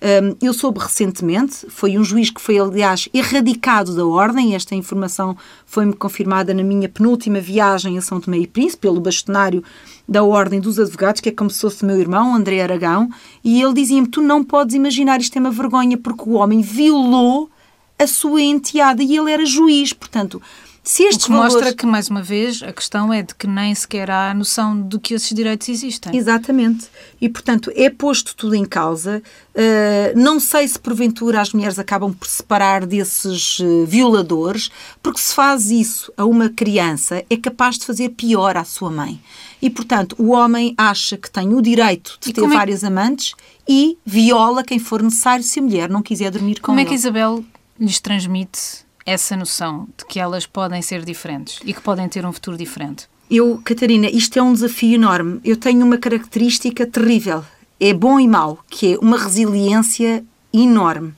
Um, 0.00 0.36
eu 0.40 0.52
soube 0.52 0.78
recentemente, 0.78 1.66
foi 1.68 1.98
um 1.98 2.04
juiz 2.04 2.30
que 2.30 2.40
foi, 2.40 2.58
aliás, 2.58 3.08
erradicado 3.14 3.96
da 3.96 4.04
ordem, 4.04 4.54
esta 4.54 4.74
informação 4.74 5.36
foi-me 5.64 5.94
confirmada 5.94 6.52
na 6.52 6.62
minha 6.62 6.88
penúltima 6.88 7.40
viagem 7.40 7.96
a 7.96 8.02
São 8.02 8.20
Tomé 8.20 8.38
e 8.38 8.46
Príncipe, 8.46 8.82
pelo 8.82 9.00
bastonário 9.00 9.64
da 10.06 10.22
Ordem 10.22 10.60
dos 10.60 10.78
Advogados, 10.78 11.20
que 11.20 11.30
é 11.30 11.32
como 11.32 11.48
se 11.48 11.62
fosse 11.62 11.84
meu 11.84 11.98
irmão, 11.98 12.34
André 12.34 12.60
Aragão, 12.60 13.08
e 13.42 13.60
ele 13.60 13.72
dizia-me: 13.72 14.06
Tu 14.06 14.20
não 14.20 14.44
podes 14.44 14.76
imaginar, 14.76 15.18
isto 15.18 15.36
é 15.36 15.40
uma 15.40 15.50
vergonha, 15.50 15.96
porque 15.96 16.28
o 16.28 16.34
homem 16.34 16.60
violou 16.60 17.50
a 17.98 18.06
sua 18.06 18.42
enteada 18.42 19.02
e 19.02 19.16
ele 19.16 19.32
era 19.32 19.44
juiz, 19.44 19.92
portanto, 19.92 20.40
se 20.86 21.02
estes 21.02 21.24
o 21.24 21.26
que 21.26 21.32
valores... 21.32 21.54
mostra 21.54 21.74
que, 21.74 21.84
mais 21.84 22.08
uma 22.08 22.22
vez, 22.22 22.62
a 22.62 22.72
questão 22.72 23.12
é 23.12 23.20
de 23.20 23.34
que 23.34 23.48
nem 23.48 23.74
sequer 23.74 24.08
há 24.08 24.30
a 24.30 24.34
noção 24.34 24.80
de 24.80 25.00
que 25.00 25.14
esses 25.14 25.34
direitos 25.34 25.68
existem. 25.68 26.16
Exatamente. 26.16 26.86
E, 27.20 27.28
portanto, 27.28 27.72
é 27.74 27.90
posto 27.90 28.36
tudo 28.36 28.54
em 28.54 28.64
causa. 28.64 29.20
Uh, 29.52 30.16
não 30.16 30.38
sei 30.38 30.68
se, 30.68 30.78
porventura, 30.78 31.40
as 31.40 31.52
mulheres 31.52 31.76
acabam 31.76 32.14
por 32.14 32.28
separar 32.28 32.86
desses 32.86 33.58
uh, 33.58 33.84
violadores, 33.84 34.70
porque 35.02 35.18
se 35.18 35.34
faz 35.34 35.72
isso 35.72 36.12
a 36.16 36.24
uma 36.24 36.50
criança, 36.50 37.24
é 37.28 37.36
capaz 37.36 37.78
de 37.78 37.84
fazer 37.84 38.10
pior 38.10 38.56
à 38.56 38.62
sua 38.62 38.88
mãe. 38.88 39.20
E, 39.60 39.68
portanto, 39.68 40.14
o 40.20 40.30
homem 40.30 40.72
acha 40.78 41.16
que 41.16 41.28
tem 41.28 41.52
o 41.52 41.60
direito 41.60 42.16
de 42.20 42.30
e 42.30 42.32
ter 42.32 42.44
é... 42.44 42.48
várias 42.48 42.84
amantes 42.84 43.34
e 43.68 43.98
viola 44.06 44.62
quem 44.62 44.78
for 44.78 45.02
necessário 45.02 45.42
se 45.42 45.58
a 45.58 45.62
mulher 45.62 45.88
não 45.88 46.00
quiser 46.00 46.30
dormir 46.30 46.60
com 46.60 46.66
como 46.66 46.78
ele. 46.78 46.86
Como 46.86 46.94
é 46.94 46.96
que 46.96 47.00
Isabel 47.00 47.44
lhes 47.78 48.00
transmite 48.00 48.86
essa 49.04 49.36
noção 49.36 49.86
de 49.96 50.04
que 50.04 50.18
elas 50.18 50.46
podem 50.46 50.82
ser 50.82 51.04
diferentes 51.04 51.60
e 51.64 51.72
que 51.72 51.80
podem 51.80 52.08
ter 52.08 52.26
um 52.26 52.32
futuro 52.32 52.56
diferente? 52.56 53.08
Eu, 53.30 53.60
Catarina, 53.64 54.08
isto 54.08 54.38
é 54.38 54.42
um 54.42 54.52
desafio 54.52 54.94
enorme. 54.94 55.40
Eu 55.44 55.56
tenho 55.56 55.84
uma 55.84 55.98
característica 55.98 56.86
terrível. 56.86 57.44
é 57.78 57.92
bom 57.92 58.18
e 58.18 58.26
mau, 58.26 58.58
que 58.68 58.94
é 58.94 58.98
uma 58.98 59.18
resiliência 59.18 60.24
enorme. 60.52 61.12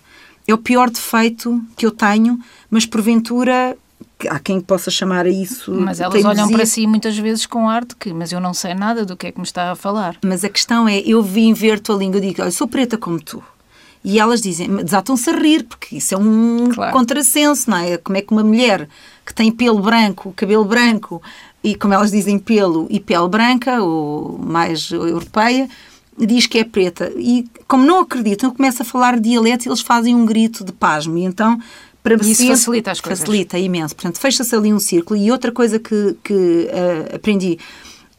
É 0.47 0.55
o 0.55 0.59
pior 0.59 0.91
defeito 0.91 1.63
que 1.77 1.85
eu 1.85 1.91
tenho, 1.91 2.39
mas 2.71 2.87
porventura 2.87 3.77
há 4.29 4.39
quem 4.39 4.61
possa 4.61 4.91
chamar 4.91 5.27
a 5.27 5.29
isso. 5.29 5.73
Mas 5.73 6.01
elas 6.01 6.25
olham 6.25 6.49
para 6.51 6.67
si 6.67 6.87
muitas 6.87 7.17
vezes 7.17 7.47
com 7.47 7.69
arte 7.69 7.95
que, 7.95 8.13
mas 8.13 8.33
eu 8.33 8.41
não 8.41 8.55
sei 8.55 8.75
nada 8.75 9.05
do 9.05 9.17
que 9.17 9.27
é 9.27 9.33
que 9.33 9.39
me 9.39 9.45
está 9.45 9.71
a 9.71 9.77
falar. 9.77 10.17
Mas 10.25 10.45
a 10.45 10.49
questão 10.49 10.89
é, 10.89 10.99
eu 11.01 11.23
vim 11.23 11.53
ver 11.53 11.79
tua 11.79 11.97
língua 11.97 12.19
e 12.19 12.23
digo, 12.23 12.43
olha, 12.43 12.51
sou 12.51 12.67
preta 12.67 12.97
como 12.97 13.21
tu. 13.21 13.43
E 14.05 14.19
elas 14.19 14.41
dizem, 14.41 14.69
desatam-se 14.77 15.29
a 15.31 15.37
rir, 15.37 15.65
porque 15.65 15.97
isso 15.97 16.15
é 16.15 16.19
um 16.19 16.71
claro. 16.73 16.93
contrassenso, 16.93 17.69
não 17.71 17.79
é? 17.79 17.97
Como 17.97 18.17
é 18.17 18.23
que 18.23 18.33
uma 18.33 18.45
mulher 18.45 18.89
que 19.27 19.35
tem 19.35 19.51
pelo 19.51 19.81
branco, 19.81 20.33
cabelo 20.37 20.65
branco, 20.65 21.21
e 21.63 21.75
como 21.75 21.93
elas 21.93 22.11
dizem, 22.11 22.39
pelo 22.39 22.87
e 22.89 23.01
pele 23.01 23.29
branca, 23.29 23.83
ou 23.83 24.39
mais 24.39 24.91
europeia, 24.91 25.69
diz 26.17 26.47
que 26.47 26.59
é 26.59 26.65
preta. 26.65 27.13
E 27.17 27.47
como 27.67 27.85
não 27.85 28.01
acreditam, 28.01 28.51
começa 28.51 28.83
a 28.83 28.87
falar 28.87 29.19
dialeto 29.19 29.67
e 29.67 29.69
eles 29.69 29.81
fazem 29.81 30.15
um 30.15 30.25
grito 30.25 30.65
de 30.65 30.73
pasmo. 30.73 31.19
E 31.19 31.25
então 31.25 31.59
para 32.03 32.15
e 32.27 32.31
isso 32.31 32.47
facilita 32.47 32.91
as 32.91 33.01
coisas. 33.01 33.21
Facilita 33.21 33.59
imenso. 33.59 33.95
Portanto, 33.95 34.19
fecha-se 34.19 34.55
ali 34.55 34.73
um 34.73 34.79
círculo. 34.79 35.21
E 35.21 35.31
outra 35.31 35.53
coisa 35.53 35.79
que, 35.79 36.17
que 36.23 36.33
uh, 36.33 37.17
aprendi. 37.17 37.59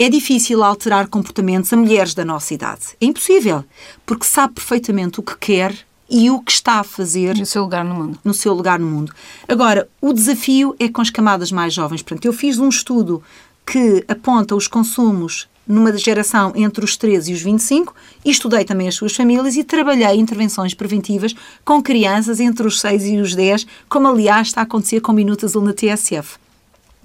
É 0.01 0.07
difícil 0.07 0.63
alterar 0.63 1.09
comportamentos 1.09 1.73
a 1.73 1.75
mulheres 1.75 2.13
da 2.13 2.23
nossa 2.23 2.53
idade. 2.53 2.95
É 3.01 3.05
impossível, 3.05 3.65
porque 4.05 4.23
sabe 4.25 4.53
perfeitamente 4.53 5.19
o 5.19 5.23
que 5.23 5.37
quer 5.37 5.75
e 6.09 6.31
o 6.31 6.39
que 6.39 6.53
está 6.53 6.75
a 6.75 6.85
fazer 6.85 7.35
no 7.35 7.45
seu 7.45 7.63
lugar 7.63 7.83
no 7.83 7.93
mundo. 7.93 8.19
No 8.23 8.33
seu 8.33 8.53
lugar 8.53 8.79
no 8.79 8.87
mundo. 8.87 9.13
Agora, 9.45 9.89
o 9.99 10.13
desafio 10.13 10.73
é 10.79 10.87
com 10.87 11.01
as 11.01 11.09
camadas 11.09 11.51
mais 11.51 11.73
jovens. 11.73 12.01
Portanto, 12.01 12.23
eu 12.23 12.31
fiz 12.31 12.57
um 12.59 12.69
estudo 12.69 13.21
que 13.65 14.05
aponta 14.07 14.55
os 14.55 14.69
consumos 14.69 15.49
numa 15.67 15.95
geração 15.97 16.53
entre 16.55 16.85
os 16.85 16.95
13 16.95 17.31
e 17.31 17.35
os 17.35 17.41
25 17.41 17.93
e 18.23 18.31
estudei 18.31 18.63
também 18.63 18.87
as 18.87 18.95
suas 18.95 19.13
famílias 19.13 19.57
e 19.57 19.65
trabalhei 19.65 20.15
intervenções 20.15 20.73
preventivas 20.73 21.35
com 21.65 21.83
crianças 21.83 22.39
entre 22.39 22.65
os 22.65 22.79
6 22.79 23.03
e 23.03 23.17
os 23.17 23.35
10, 23.35 23.67
como 23.89 24.07
aliás 24.07 24.47
está 24.47 24.61
a 24.61 24.63
acontecer 24.63 25.01
com 25.01 25.11
Minuto 25.11 25.45
Azul 25.45 25.61
na 25.61 25.73
TSF 25.73 26.39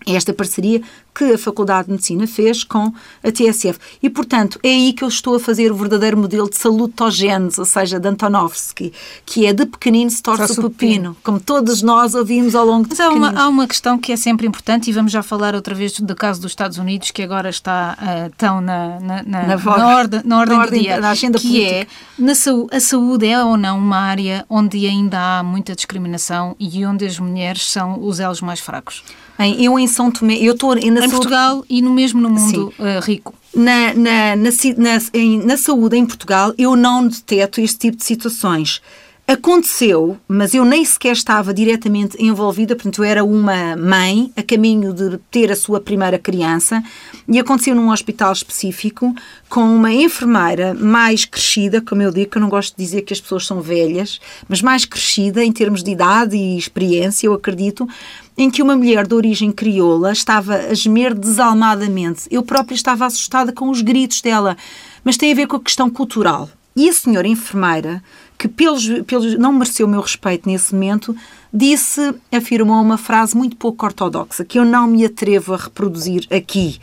esta 0.07 0.33
parceria 0.33 0.83
que 1.15 1.33
a 1.33 1.39
Faculdade 1.39 1.87
de 1.87 1.93
Medicina 1.93 2.27
fez 2.27 2.65
com 2.65 2.93
a 3.23 3.31
TSF. 3.31 3.79
E, 4.03 4.11
portanto, 4.11 4.59
é 4.63 4.69
aí 4.69 4.93
que 4.93 5.05
eu 5.05 5.09
estou 5.09 5.37
a 5.37 5.41
fazer 5.41 5.71
o 5.71 5.77
verdadeiro 5.77 6.17
modelo 6.17 6.51
de 6.51 6.57
salutogênese, 6.57 7.61
ou 7.61 7.65
seja, 7.65 8.01
de 8.01 8.09
Antonovsky, 8.09 8.93
que 9.25 9.47
é 9.47 9.53
de 9.53 9.65
pequenino 9.65 10.11
se 10.11 10.21
torce 10.21 10.59
o 10.59 10.71
pepino, 10.71 11.17
como 11.23 11.39
todos 11.39 11.83
nós 11.83 12.15
ouvimos 12.15 12.55
ao 12.55 12.67
longo 12.67 12.89
de 12.89 12.91
Mas 12.91 13.01
há 13.01 13.11
uma, 13.11 13.31
há 13.31 13.49
uma 13.49 13.69
questão 13.69 13.97
que 13.97 14.11
é 14.11 14.17
sempre 14.17 14.47
importante, 14.47 14.91
e 14.91 14.93
vamos 14.93 15.13
já 15.13 15.23
falar 15.23 15.55
outra 15.55 15.75
vez 15.75 16.01
do 16.01 16.17
caso 16.17 16.41
dos 16.41 16.51
Estados 16.51 16.79
Unidos, 16.79 17.13
que 17.13 17.23
agora 17.23 17.49
está 17.49 17.97
uh, 18.01 18.35
tão 18.37 18.61
na, 18.61 18.99
na, 18.99 19.23
na, 19.23 19.47
na, 19.47 19.57
na, 19.57 19.97
ordem, 19.97 20.21
na 20.25 20.39
ordem, 20.39 20.57
na 20.57 20.63
ordem 20.63 20.81
dia, 20.81 21.01
na 21.01 21.11
agenda 21.11 21.39
que 21.39 21.47
política. 21.47 21.75
é, 21.75 21.87
na 22.19 22.33
a 22.73 22.81
saúde 22.81 23.27
é 23.27 23.43
ou 23.43 23.57
não 23.57 23.79
uma 23.79 23.99
área 23.99 24.45
onde 24.51 24.87
ainda 24.87 25.39
há 25.39 25.43
muita 25.43 25.75
discriminação 25.75 26.57
e 26.59 26.85
onde 26.85 27.07
as 27.07 27.19
mulheres 27.19 27.65
são 27.71 28.05
os 28.05 28.19
elos 28.19 28.41
mais 28.41 28.61
fracos? 28.61 29.05
Em, 29.39 29.65
eu 29.65 29.79
em 29.79 29.87
São 29.87 30.11
Tomé, 30.11 30.37
eu 30.37 30.55
estou 30.55 30.77
em 30.77 30.95
saúde... 30.95 31.11
Portugal 31.11 31.65
e 31.69 31.83
no 31.83 31.91
mesmo 31.91 32.21
no 32.21 32.31
mundo 32.31 32.73
uh, 32.79 33.01
rico. 33.03 33.35
Na, 33.55 33.95
na, 33.95 34.37
na, 34.37 34.51
na, 34.77 35.01
em, 35.13 35.45
na 35.45 35.57
saúde 35.57 35.97
em 35.97 36.07
Portugal, 36.07 36.53
eu 36.59 36.77
não 36.77 37.07
deteto 37.07 37.61
este 37.61 37.79
tipo 37.79 37.97
de 37.97 38.05
situações. 38.05 38.81
Aconteceu, 39.27 40.19
mas 40.29 40.53
eu 40.53 40.67
nem 40.67 40.85
sequer 40.85 41.13
estava 41.13 41.55
diretamente 41.55 42.15
envolvida, 42.23 42.77
portanto, 42.77 43.03
eu 43.03 43.05
era 43.05 43.25
uma 43.25 43.75
mãe 43.75 44.31
a 44.37 44.43
caminho 44.43 44.93
de 44.93 45.17
ter 45.31 45.51
a 45.51 45.57
sua 45.57 45.81
primeira 45.81 46.19
criança 46.19 46.85
e 47.27 47.39
aconteceu 47.39 47.75
num 47.75 47.91
hospital 47.91 48.31
específico 48.35 49.15
com 49.49 49.63
uma 49.63 49.91
enfermeira 49.91 50.75
mais 50.75 51.25
crescida, 51.25 51.81
como 51.81 52.03
eu 52.03 52.11
digo, 52.11 52.33
que 52.33 52.37
eu 52.37 52.43
não 52.43 52.51
gosto 52.51 52.77
de 52.77 52.85
dizer 52.85 53.01
que 53.01 53.15
as 53.15 53.21
pessoas 53.21 53.47
são 53.47 53.63
velhas, 53.63 54.21
mas 54.47 54.61
mais 54.61 54.85
crescida 54.85 55.43
em 55.43 55.51
termos 55.51 55.83
de 55.83 55.93
idade 55.93 56.37
e 56.37 56.59
experiência, 56.59 57.27
eu 57.27 57.33
acredito, 57.33 57.89
em 58.37 58.51
que 58.51 58.61
uma 58.61 58.77
mulher 58.77 59.07
de 59.07 59.15
origem 59.15 59.51
crioula 59.51 60.13
estava 60.13 60.55
a 60.55 60.75
gemer 60.75 61.15
desalmadamente. 61.15 62.29
Eu 62.31 62.43
própria 62.43 62.75
estava 62.75 63.07
assustada 63.07 63.55
com 63.55 63.71
os 63.71 63.81
gritos 63.81 64.21
dela, 64.21 64.55
mas 65.03 65.17
tem 65.17 65.33
a 65.33 65.35
ver 65.35 65.47
com 65.47 65.57
a 65.57 65.61
questão 65.61 65.89
cultural. 65.89 66.51
E 66.77 66.89
a 66.89 66.93
senhora 66.93 67.29
enfermeira 67.29 68.03
que 68.39 68.49
pelos, 68.49 68.87
pelos, 69.07 69.39
não 69.39 69.53
mereceu 69.53 69.87
o 69.87 69.91
meu 69.91 70.01
respeito 70.01 70.49
nesse 70.49 70.75
momento, 70.75 71.15
disse, 71.53 72.15
afirmou 72.33 72.83
uma 72.83 72.99
frase 72.99 73.37
muito 73.37 73.57
pouco 73.57 73.87
ortodoxa, 73.87 74.45
que 74.45 74.59
eu 74.59 74.65
não 74.65 74.89
me 74.89 75.05
atrevo 75.05 75.55
a 75.55 75.57
reproduzir 75.57 76.27
aqui. 76.31 76.81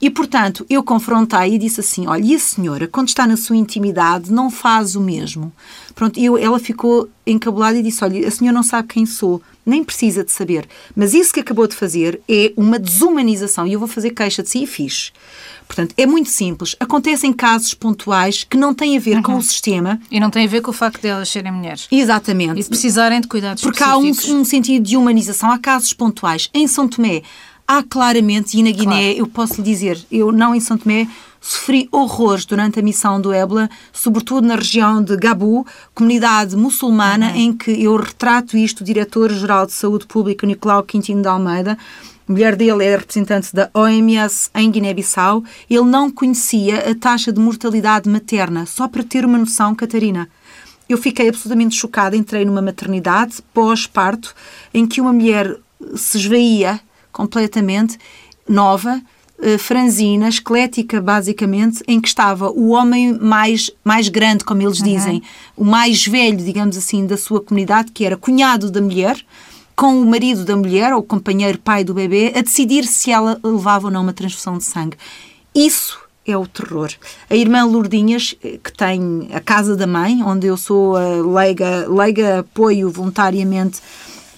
E, 0.00 0.08
portanto, 0.08 0.64
eu 0.70 0.82
confrontei 0.82 1.54
e 1.54 1.58
disse 1.58 1.80
assim, 1.80 2.06
olha, 2.06 2.24
e 2.24 2.34
a 2.34 2.38
senhora, 2.38 2.88
quando 2.88 3.08
está 3.08 3.26
na 3.26 3.36
sua 3.36 3.56
intimidade, 3.56 4.32
não 4.32 4.50
faz 4.50 4.96
o 4.96 5.00
mesmo? 5.00 5.52
Pronto, 5.94 6.18
eu, 6.18 6.38
ela 6.38 6.58
ficou 6.58 7.08
encabulada 7.26 7.78
e 7.78 7.82
disse, 7.82 8.02
olha, 8.02 8.26
a 8.26 8.30
senhora 8.30 8.54
não 8.54 8.62
sabe 8.62 8.88
quem 8.88 9.04
sou, 9.04 9.42
nem 9.66 9.82
precisa 9.82 10.22
de 10.22 10.30
saber, 10.30 10.66
mas 10.94 11.12
isso 11.12 11.34
que 11.34 11.40
acabou 11.40 11.66
de 11.66 11.74
fazer 11.74 12.20
é 12.28 12.52
uma 12.56 12.78
desumanização 12.78 13.66
e 13.66 13.72
eu 13.72 13.80
vou 13.80 13.88
fazer 13.88 14.10
queixa 14.10 14.42
de 14.42 14.48
si 14.48 14.62
e 14.62 14.66
fiz. 14.66 15.12
Portanto, 15.66 15.94
é 15.96 16.06
muito 16.06 16.30
simples. 16.30 16.76
Acontecem 16.78 17.32
casos 17.32 17.74
pontuais 17.74 18.44
que 18.44 18.56
não 18.56 18.72
têm 18.72 18.96
a 18.96 19.00
ver 19.00 19.16
uhum. 19.16 19.22
com 19.22 19.36
o 19.36 19.42
sistema. 19.42 20.00
E 20.10 20.20
não 20.20 20.30
têm 20.30 20.44
a 20.44 20.48
ver 20.48 20.60
com 20.62 20.70
o 20.70 20.74
facto 20.74 21.02
de 21.02 21.08
elas 21.08 21.28
serem 21.28 21.50
mulheres. 21.50 21.88
Exatamente. 21.90 22.60
E 22.60 22.62
de 22.62 22.68
precisarem 22.68 23.20
de 23.20 23.26
cuidados 23.26 23.62
Porque 23.62 23.82
há 23.82 23.98
um, 23.98 24.10
um, 24.10 24.44
sentido 24.44 24.84
de 24.84 24.96
humanização. 24.96 25.50
Há 25.50 25.58
casos 25.58 25.92
pontuais. 25.92 26.48
Em 26.54 26.68
São 26.68 26.86
Tomé, 26.86 27.22
há 27.66 27.82
claramente, 27.82 28.56
e 28.56 28.62
na 28.62 28.70
Guiné, 28.70 29.02
claro. 29.02 29.18
eu 29.18 29.26
posso 29.26 29.56
lhe 29.56 29.62
dizer, 29.62 29.98
eu 30.10 30.30
não 30.30 30.54
em 30.54 30.60
São 30.60 30.78
Tomé, 30.78 31.08
sofri 31.40 31.88
horrores 31.92 32.44
durante 32.44 32.78
a 32.78 32.82
missão 32.82 33.20
do 33.20 33.32
Ébola, 33.32 33.68
sobretudo 33.92 34.46
na 34.46 34.56
região 34.56 35.02
de 35.02 35.16
Gabu, 35.16 35.66
comunidade 35.94 36.56
muçulmana, 36.56 37.30
uhum. 37.30 37.36
em 37.36 37.52
que 37.52 37.70
eu 37.70 37.96
retrato 37.96 38.56
isto, 38.56 38.80
o 38.80 38.84
diretor-geral 38.84 39.66
de 39.66 39.72
Saúde 39.72 40.06
Pública, 40.06 40.46
Nicolau 40.46 40.82
Quintino 40.82 41.22
de 41.22 41.28
Almeida, 41.28 41.78
a 42.28 42.32
mulher 42.32 42.56
dele 42.56 42.84
é 42.84 42.96
representante 42.96 43.54
da 43.54 43.70
OMS 43.72 44.50
em 44.52 44.68
Guiné-Bissau. 44.68 45.44
Ele 45.70 45.84
não 45.84 46.10
conhecia 46.10 46.90
a 46.90 46.94
taxa 46.94 47.32
de 47.32 47.38
mortalidade 47.38 48.08
materna, 48.08 48.66
só 48.66 48.88
para 48.88 49.04
ter 49.04 49.24
uma 49.24 49.38
noção, 49.38 49.76
Catarina. 49.76 50.28
Eu 50.88 50.98
fiquei 50.98 51.28
absolutamente 51.28 51.76
chocada. 51.76 52.16
Entrei 52.16 52.44
numa 52.44 52.60
maternidade 52.60 53.40
pós-parto 53.54 54.34
em 54.74 54.88
que 54.88 55.00
uma 55.00 55.12
mulher 55.12 55.56
se 55.94 56.18
esvaía 56.18 56.80
completamente, 57.12 57.96
nova, 58.48 59.00
eh, 59.40 59.58
franzina, 59.58 60.28
esquelética, 60.28 61.00
basicamente, 61.00 61.82
em 61.86 62.00
que 62.00 62.08
estava 62.08 62.50
o 62.50 62.68
homem 62.68 63.18
mais, 63.18 63.70
mais 63.84 64.08
grande, 64.08 64.44
como 64.44 64.62
eles 64.62 64.78
uhum. 64.78 64.84
dizem, 64.84 65.22
o 65.56 65.64
mais 65.64 66.06
velho, 66.06 66.38
digamos 66.38 66.76
assim, 66.76 67.06
da 67.06 67.16
sua 67.16 67.40
comunidade, 67.40 67.92
que 67.92 68.04
era 68.04 68.16
cunhado 68.16 68.70
da 68.70 68.80
mulher, 68.80 69.16
com 69.74 70.00
o 70.00 70.06
marido 70.06 70.44
da 70.44 70.56
mulher, 70.56 70.94
ou 70.94 71.00
o 71.00 71.02
companheiro 71.02 71.58
pai 71.58 71.84
do 71.84 71.92
bebê, 71.92 72.32
a 72.34 72.40
decidir 72.40 72.84
se 72.84 73.10
ela 73.10 73.38
levava 73.44 73.88
ou 73.88 73.92
não 73.92 74.02
uma 74.02 74.12
transfusão 74.14 74.56
de 74.56 74.64
sangue. 74.64 74.96
Isso 75.54 75.98
é 76.26 76.36
o 76.36 76.46
terror. 76.46 76.90
A 77.30 77.36
irmã 77.36 77.64
Lourdinhas, 77.64 78.34
que 78.40 78.72
tem 78.76 79.28
a 79.32 79.40
casa 79.40 79.76
da 79.76 79.86
mãe, 79.86 80.22
onde 80.22 80.46
eu 80.46 80.56
sou 80.56 80.96
a 80.96 81.20
leiga, 81.22 81.86
leiga 81.88 82.38
apoio 82.40 82.90
voluntariamente 82.90 83.80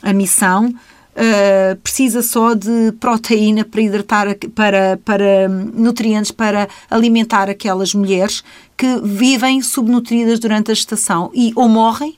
a 0.03 0.13
missão, 0.13 0.75
Uh, 1.19 1.75
precisa 1.79 2.23
só 2.23 2.55
de 2.55 2.93
proteína 3.01 3.65
para 3.65 3.81
hidratar, 3.81 4.37
para, 4.55 5.01
para 5.05 5.49
nutrientes 5.49 6.31
para 6.31 6.69
alimentar 6.89 7.51
aquelas 7.51 7.93
mulheres 7.93 8.45
que 8.77 9.01
vivem 9.03 9.61
subnutridas 9.61 10.39
durante 10.39 10.71
a 10.71 10.75
gestação 10.75 11.29
e 11.35 11.53
ou 11.57 11.69
morrem 11.69 12.17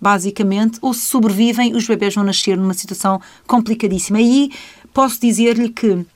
basicamente, 0.00 0.78
ou 0.80 0.94
se 0.94 1.06
sobrevivem, 1.06 1.74
os 1.74 1.86
bebés 1.86 2.14
vão 2.14 2.24
nascer 2.24 2.56
numa 2.56 2.74
situação 2.74 3.20
complicadíssima. 3.46 4.18
Aí 4.18 4.50
posso 4.94 5.20
dizer-lhe 5.20 5.68
que 5.68 6.06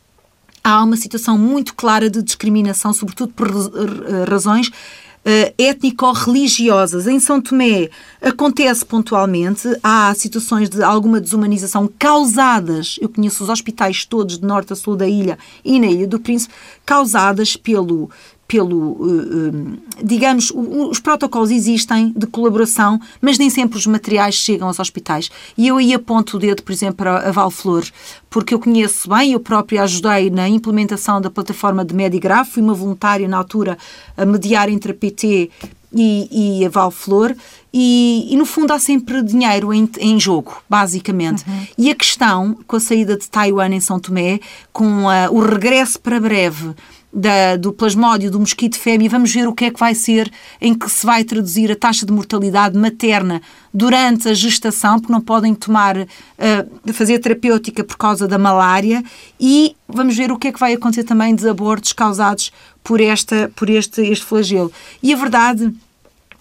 há 0.63 0.83
uma 0.83 0.97
situação 0.97 1.37
muito 1.37 1.75
clara 1.75 2.09
de 2.09 2.23
discriminação, 2.23 2.93
sobretudo 2.93 3.33
por 3.33 3.51
razões 4.29 4.71
uh, 5.25 5.55
étnico-religiosas. 5.59 7.07
Em 7.07 7.19
São 7.19 7.41
Tomé 7.41 7.89
acontece 8.21 8.85
pontualmente, 8.85 9.69
há 9.83 10.13
situações 10.15 10.69
de 10.69 10.83
alguma 10.83 11.21
desumanização 11.21 11.91
causadas, 11.99 12.99
eu 13.01 13.09
conheço 13.09 13.43
os 13.43 13.51
hospitais 13.51 14.05
todos 14.05 14.39
de 14.39 14.45
norte 14.45 14.73
a 14.73 14.77
sul 14.77 14.97
da 14.97 15.09
ilha 15.09 15.39
e 15.65 15.79
na 15.79 15.87
Ilha 15.87 16.07
do 16.07 16.21
Príncipe, 16.21 16.55
causadas 16.85 17.57
pelo 17.57 18.11
pelo, 18.53 18.99
eh, 19.01 19.49
eh, 19.49 20.05
digamos, 20.05 20.53
os 20.55 21.01
protocolos 21.01 21.51
existem 21.51 22.13
de 22.15 22.27
colaboração, 22.27 23.01
mas 23.19 23.39
nem 23.39 23.49
sempre 23.49 23.79
os 23.79 23.87
materiais 23.87 24.35
chegam 24.35 24.69
aos 24.69 24.79
hospitais. 24.79 25.31
E 25.57 25.69
eu 25.69 25.79
aí 25.79 25.95
aponto 25.95 26.37
o 26.37 26.39
dedo, 26.39 26.63
por 26.63 26.71
exemplo, 26.71 26.97
para 26.97 27.31
a 27.31 27.33
Valflor, 27.33 27.83
porque 28.29 28.53
eu 28.53 28.59
conheço 28.59 29.09
bem, 29.09 29.33
eu 29.33 29.41
própria 29.41 29.83
ajudei 29.85 30.29
na 30.29 30.51
implementação 30.51 31.19
da 31.19 31.31
plataforma 31.31 31.83
de 31.83 31.95
Medigraf, 31.95 32.51
fui 32.51 32.63
uma 32.63 32.75
voluntária 32.75 33.27
na 33.27 33.39
altura 33.39 33.79
a 34.19 34.27
mediar 34.27 34.69
entre 34.69 34.93
a 34.93 34.95
PT 34.95 35.51
e, 35.95 36.61
e 36.61 36.67
a 36.67 36.69
Valflor, 36.69 37.35
e, 37.73 38.29
e, 38.31 38.37
no 38.37 38.45
fundo 38.45 38.71
há 38.75 38.79
sempre 38.79 39.23
dinheiro 39.23 39.73
em, 39.73 39.89
em 39.99 40.21
jogo, 40.21 40.63
basicamente. 40.69 41.43
Uhum. 41.49 41.67
E 41.79 41.91
a 41.91 41.95
questão, 41.95 42.59
com 42.67 42.77
a 42.77 42.81
saída 42.81 43.17
de 43.17 43.27
Taiwan 43.31 43.71
em 43.71 43.81
São 43.81 43.99
Tomé, 43.99 44.41
com 44.75 45.09
a, 45.09 45.31
o 45.31 45.41
regresso 45.41 45.99
para 45.99 46.21
breve 46.21 46.75
da, 47.13 47.57
do 47.57 47.73
plasmódio 47.73 48.31
do 48.31 48.41
mosquito 48.41 48.79
fêmea, 48.79 49.09
vamos 49.09 49.33
ver 49.33 49.47
o 49.47 49.53
que 49.53 49.67
é 49.67 49.71
que 49.71 49.79
vai 49.79 49.95
ser, 49.95 50.33
em 50.61 50.73
que 50.73 50.89
se 50.89 51.05
vai 51.05 51.23
traduzir 51.23 51.71
a 51.71 51.77
taxa 51.77 52.07
de 52.07 52.13
mortalidade 52.13 52.79
materna 52.79 53.43
durante 53.73 54.29
a 54.29 54.35
gestação, 54.35 54.99
porque 54.99 55.13
não 55.13 55.21
podem 55.21 55.55
tomar, 55.55 55.97
uh, 55.99 56.93
fazer 56.93 57.19
terapêutica 57.19 57.85
por 57.85 57.97
causa 57.97 58.27
da 58.27 58.39
malária, 58.39 59.05
e 59.39 59.77
vamos 59.87 60.17
ver 60.17 60.33
o 60.33 60.39
que 60.39 60.49
é 60.49 60.53
que 60.53 60.61
vai 60.61 60.73
acontecer 60.73 61.05
também 61.05 61.35
dos 61.35 61.45
abortos 61.45 61.93
causados 61.93 62.51
por, 62.83 63.01
esta, 63.01 63.53
por 63.55 63.69
este, 63.69 64.01
este 64.01 64.25
flagelo. 64.25 64.73
E 65.03 65.13
a 65.13 65.17
verdade 65.17 65.73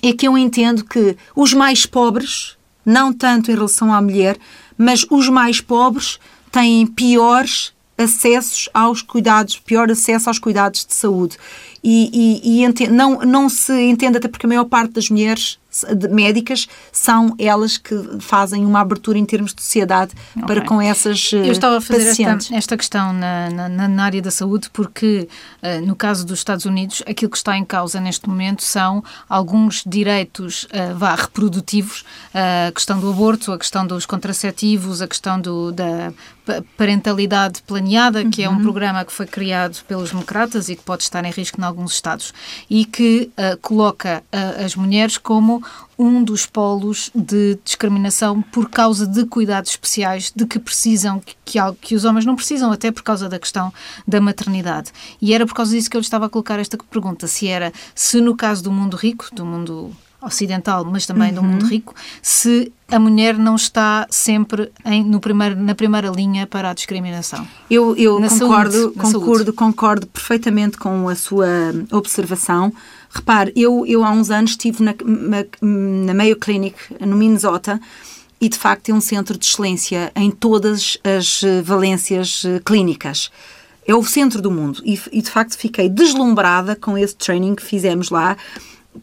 é 0.01 0.13
que 0.13 0.27
eu 0.27 0.37
entendo 0.37 0.85
que 0.85 1.17
os 1.35 1.53
mais 1.53 1.85
pobres, 1.85 2.55
não 2.85 3.11
tanto 3.11 3.51
em 3.51 3.55
relação 3.55 3.93
à 3.93 4.01
mulher, 4.01 4.37
mas 4.77 5.05
os 5.09 5.27
mais 5.27 5.59
pobres 5.59 6.17
têm 6.51 6.87
piores 6.87 7.73
acessos 8.01 8.67
aos 8.73 9.01
cuidados, 9.01 9.59
pior 9.59 9.89
acesso 9.89 10.29
aos 10.29 10.39
cuidados 10.39 10.85
de 10.85 10.93
saúde. 10.93 11.37
E, 11.83 12.39
e, 12.43 12.63
e 12.63 12.87
não, 12.89 13.19
não 13.21 13.49
se 13.49 13.73
entende, 13.73 14.17
até 14.17 14.27
porque 14.27 14.45
a 14.45 14.49
maior 14.49 14.65
parte 14.65 14.93
das 14.93 15.09
mulheres 15.09 15.59
médicas 16.11 16.67
são 16.91 17.33
elas 17.39 17.77
que 17.77 17.95
fazem 18.19 18.65
uma 18.65 18.81
abertura 18.81 19.17
em 19.17 19.25
termos 19.25 19.53
de 19.53 19.61
sociedade 19.61 20.11
okay. 20.35 20.45
para 20.45 20.61
com 20.65 20.81
essas 20.81 21.31
Eu 21.31 21.51
estava 21.51 21.77
a 21.77 21.81
fazer 21.81 22.09
esta, 22.09 22.55
esta, 22.55 22.77
questão 22.77 23.13
na, 23.13 23.49
na, 23.49 23.87
na, 23.87 24.03
área 24.03 24.21
da 24.21 24.29
saúde 24.29 24.69
porque, 24.71 25.29
uh, 25.63 25.85
no 25.85 25.95
caso 25.95 26.25
dos 26.25 26.39
Estados 26.39 26.65
Unidos, 26.65 27.01
aquilo 27.07 27.31
que 27.31 27.37
está 27.37 27.57
em 27.57 27.63
causa 27.63 28.01
neste 28.01 28.27
momento 28.27 28.63
são 28.63 29.01
alguns 29.29 29.83
direitos 29.85 30.65
uh, 30.65 30.95
vá, 30.97 31.15
reprodutivos, 31.15 32.01
uh, 32.35 32.67
a 32.67 32.71
questão 32.73 32.99
do 32.99 33.09
aborto, 33.09 33.53
a 33.53 33.57
questão 33.57 33.87
dos 33.87 34.05
contraceptivos, 34.05 35.01
a 35.01 35.07
questão 35.07 35.39
do, 35.39 35.71
da 35.71 36.11
parentalidade 36.75 37.61
planeada, 37.63 38.25
que 38.25 38.41
uhum. 38.41 38.47
é 38.47 38.49
um 38.49 38.57
uhum. 38.57 38.63
programa 38.63 39.05
que 39.05 39.11
foi 39.11 39.25
criado 39.25 39.77
pelos 39.87 40.11
democratas 40.11 40.69
e 40.69 40.75
que 40.75 40.83
pode 40.83 41.03
estar 41.03 41.23
em 41.23 41.31
risco 41.31 41.59
em 41.59 41.63
alguns 41.63 41.93
estados 41.93 42.33
e 42.69 42.85
que 42.85 43.31
coloca 43.61 44.23
as 44.63 44.75
mulheres 44.75 45.17
como 45.17 45.63
um 45.97 46.23
dos 46.23 46.47
polos 46.47 47.11
de 47.13 47.59
discriminação 47.63 48.41
por 48.41 48.69
causa 48.69 49.05
de 49.05 49.25
cuidados 49.25 49.71
especiais 49.71 50.31
de 50.35 50.45
que 50.47 50.57
precisam, 50.57 51.19
que, 51.19 51.35
que, 51.45 51.59
que 51.79 51.95
os 51.95 52.05
homens 52.05 52.25
não 52.25 52.35
precisam, 52.35 52.71
até 52.71 52.91
por 52.91 53.03
causa 53.03 53.29
da 53.29 53.37
questão 53.37 53.71
da 54.07 54.19
maternidade. 54.19 54.91
E 55.21 55.33
era 55.33 55.45
por 55.45 55.53
causa 55.53 55.75
disso 55.75 55.89
que 55.89 55.95
eu 55.95 56.01
lhe 56.01 56.05
estava 56.05 56.25
a 56.25 56.29
colocar 56.29 56.59
esta 56.59 56.77
pergunta, 56.77 57.27
se 57.27 57.47
era, 57.47 57.71
se 57.93 58.19
no 58.19 58.35
caso 58.35 58.63
do 58.63 58.71
mundo 58.71 58.97
rico, 58.97 59.27
do 59.31 59.45
mundo 59.45 59.95
ocidental, 60.21 60.85
mas 60.85 61.05
também 61.05 61.29
uhum. 61.29 61.35
do 61.35 61.43
mundo 61.43 61.65
rico, 61.65 61.95
se 62.21 62.71
a 62.89 62.99
mulher 62.99 63.37
não 63.37 63.55
está 63.55 64.05
sempre 64.09 64.71
em, 64.85 65.03
no 65.03 65.19
primeiro, 65.19 65.55
na 65.55 65.73
primeira 65.73 66.09
linha 66.09 66.45
para 66.45 66.69
a 66.69 66.73
discriminação. 66.73 67.47
Eu, 67.69 67.95
eu 67.95 68.21
concordo, 68.21 68.71
saúde, 68.71 68.99
concordo, 68.99 69.53
concordo 69.53 70.07
perfeitamente 70.07 70.77
com 70.77 71.09
a 71.09 71.15
sua 71.15 71.47
observação. 71.91 72.71
Repare, 73.09 73.51
eu, 73.55 73.85
eu 73.85 74.03
há 74.03 74.11
uns 74.11 74.29
anos 74.29 74.51
estive 74.51 74.83
na, 74.83 74.93
na 75.61 76.13
Mayo 76.13 76.35
Clinic, 76.35 76.77
no 76.99 77.15
Minnesota, 77.15 77.79
e 78.41 78.49
de 78.49 78.57
facto 78.57 78.89
é 78.89 78.93
um 78.93 79.01
centro 79.01 79.37
de 79.37 79.45
excelência 79.45 80.11
em 80.15 80.31
todas 80.31 80.97
as 81.03 81.43
eh, 81.43 81.61
valências 81.61 82.43
eh, 82.43 82.59
clínicas. 82.65 83.29
É 83.87 83.93
o 83.93 84.03
centro 84.03 84.41
do 84.41 84.49
mundo 84.49 84.81
e, 84.83 84.99
e 85.11 85.21
de 85.21 85.29
facto 85.29 85.55
fiquei 85.55 85.87
deslumbrada 85.87 86.75
com 86.75 86.97
esse 86.97 87.15
training 87.15 87.53
que 87.53 87.61
fizemos 87.61 88.09
lá, 88.09 88.35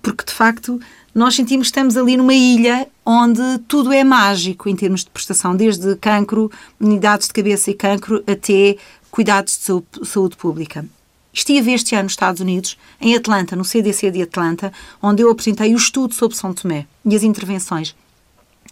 porque 0.03 0.25
de 0.25 0.33
facto 0.33 0.81
nós 1.19 1.35
sentimos 1.35 1.67
que 1.67 1.73
estamos 1.73 1.97
ali 1.97 2.17
numa 2.17 2.33
ilha 2.33 2.87
onde 3.05 3.59
tudo 3.67 3.93
é 3.93 4.05
mágico 4.05 4.69
em 4.69 4.77
termos 4.77 5.03
de 5.03 5.11
prestação, 5.11 5.57
desde 5.57 5.97
cancro, 5.97 6.49
unidades 6.81 7.27
de 7.27 7.33
cabeça 7.33 7.73
e 7.73 7.75
cancro, 7.75 8.23
até 8.25 8.77
cuidados 9.11 9.59
de 9.59 10.07
saúde 10.07 10.37
pública. 10.37 10.87
Estive 11.33 11.73
este 11.73 11.97
ano 11.97 12.05
nos 12.05 12.13
Estados 12.13 12.41
Unidos, 12.41 12.79
em 13.01 13.17
Atlanta, 13.17 13.57
no 13.57 13.65
CDC 13.65 14.13
de 14.13 14.23
Atlanta, 14.23 14.73
onde 15.03 15.23
eu 15.23 15.31
apresentei 15.31 15.75
o 15.75 15.77
estudo 15.77 16.15
sobre 16.15 16.37
São 16.37 16.55
Tomé 16.55 16.87
e 17.05 17.17
as 17.17 17.25
intervenções. 17.25 17.97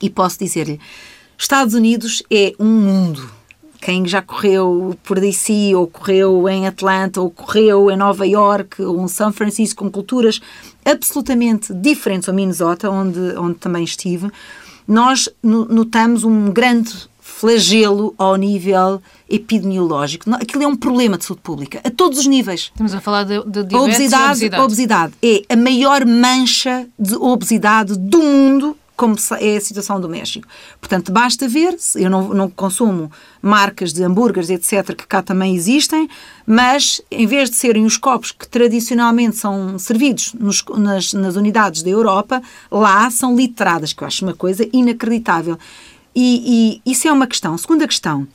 E 0.01 0.09
posso 0.09 0.39
dizer-lhe, 0.39 0.79
Estados 1.37 1.75
Unidos 1.75 2.23
é 2.31 2.55
um 2.61 2.81
mundo. 2.81 3.29
Quem 3.81 4.07
já 4.07 4.23
correu 4.23 4.97
por 5.03 5.19
DC, 5.19 5.75
ou 5.75 5.87
correu 5.87 6.49
em 6.49 6.67
Atlanta, 6.67 7.21
ou 7.21 7.29
correu 7.29 7.91
em 7.91 7.97
Nova 7.97 8.27
York, 8.27 8.83
ou 8.83 9.05
em 9.05 9.09
São 9.09 9.33
Francisco, 9.33 9.85
com 9.85 9.91
culturas 9.91 10.41
absolutamente 10.87 11.75
diferentes, 11.75 12.29
ou 12.29 12.35
Minnesota, 12.35 12.91
onde, 12.91 13.19
onde 13.37 13.55
também 13.57 13.85
estive, 13.85 14.31
nós 14.87 15.29
notamos 15.43 16.25
um 16.25 16.51
grande 16.51 17.09
flagelo 17.19 18.15
ao 18.17 18.37
nível 18.37 19.03
epidemiológico. 19.29 20.33
Aquilo 20.35 20.63
é 20.63 20.67
um 20.67 20.77
problema 20.77 21.19
de 21.19 21.25
saúde 21.25 21.43
pública, 21.43 21.81
a 21.85 21.91
todos 21.91 22.21
os 22.21 22.27
níveis. 22.27 22.71
Estamos 22.73 22.95
a 22.95 23.01
falar 23.01 23.25
de, 23.25 23.43
de 23.45 23.65
diabetes 23.65 23.75
obesidade, 23.75 24.27
obesidade. 24.27 24.63
obesidade 24.63 25.13
é 25.23 25.43
a 25.53 25.57
maior 25.57 26.07
mancha 26.07 26.87
de 26.99 27.15
obesidade 27.17 27.99
do 27.99 28.19
mundo 28.23 28.77
como 28.97 29.15
é 29.39 29.57
a 29.57 29.61
situação 29.61 30.01
do 30.01 30.09
México. 30.09 30.49
Portanto, 30.81 31.13
basta 31.13 31.47
ver, 31.47 31.77
eu 31.97 32.09
não, 32.09 32.29
não 32.29 32.51
consumo 32.51 33.11
marcas 33.43 33.93
de 33.93 34.03
hambúrgueres, 34.03 34.49
etc., 34.49 34.95
que 34.97 35.07
cá 35.07 35.23
também 35.23 35.55
existem, 35.55 36.09
mas 36.47 37.03
em 37.11 37.27
vez 37.27 37.51
de 37.51 37.57
serem 37.57 37.85
os 37.85 37.97
copos 37.97 38.33
que 38.33 38.49
tradicionalmente 38.49 39.37
são 39.37 39.79
servidos 39.79 40.33
nos, 40.35 40.65
nas, 40.77 41.13
nas 41.13 41.37
unidades 41.37 41.83
da 41.83 41.91
Europa, 41.91 42.43
lá 42.71 43.11
são 43.11 43.37
literadas, 43.37 43.93
que 43.93 44.03
eu 44.03 44.07
acho 44.07 44.25
uma 44.25 44.35
coisa 44.35 44.67
inacreditável. 44.73 45.59
E, 46.15 46.81
e 46.87 46.91
isso 46.91 47.07
é 47.07 47.13
uma 47.13 47.27
questão. 47.27 47.57
Segunda 47.59 47.87
questão, 47.87 48.27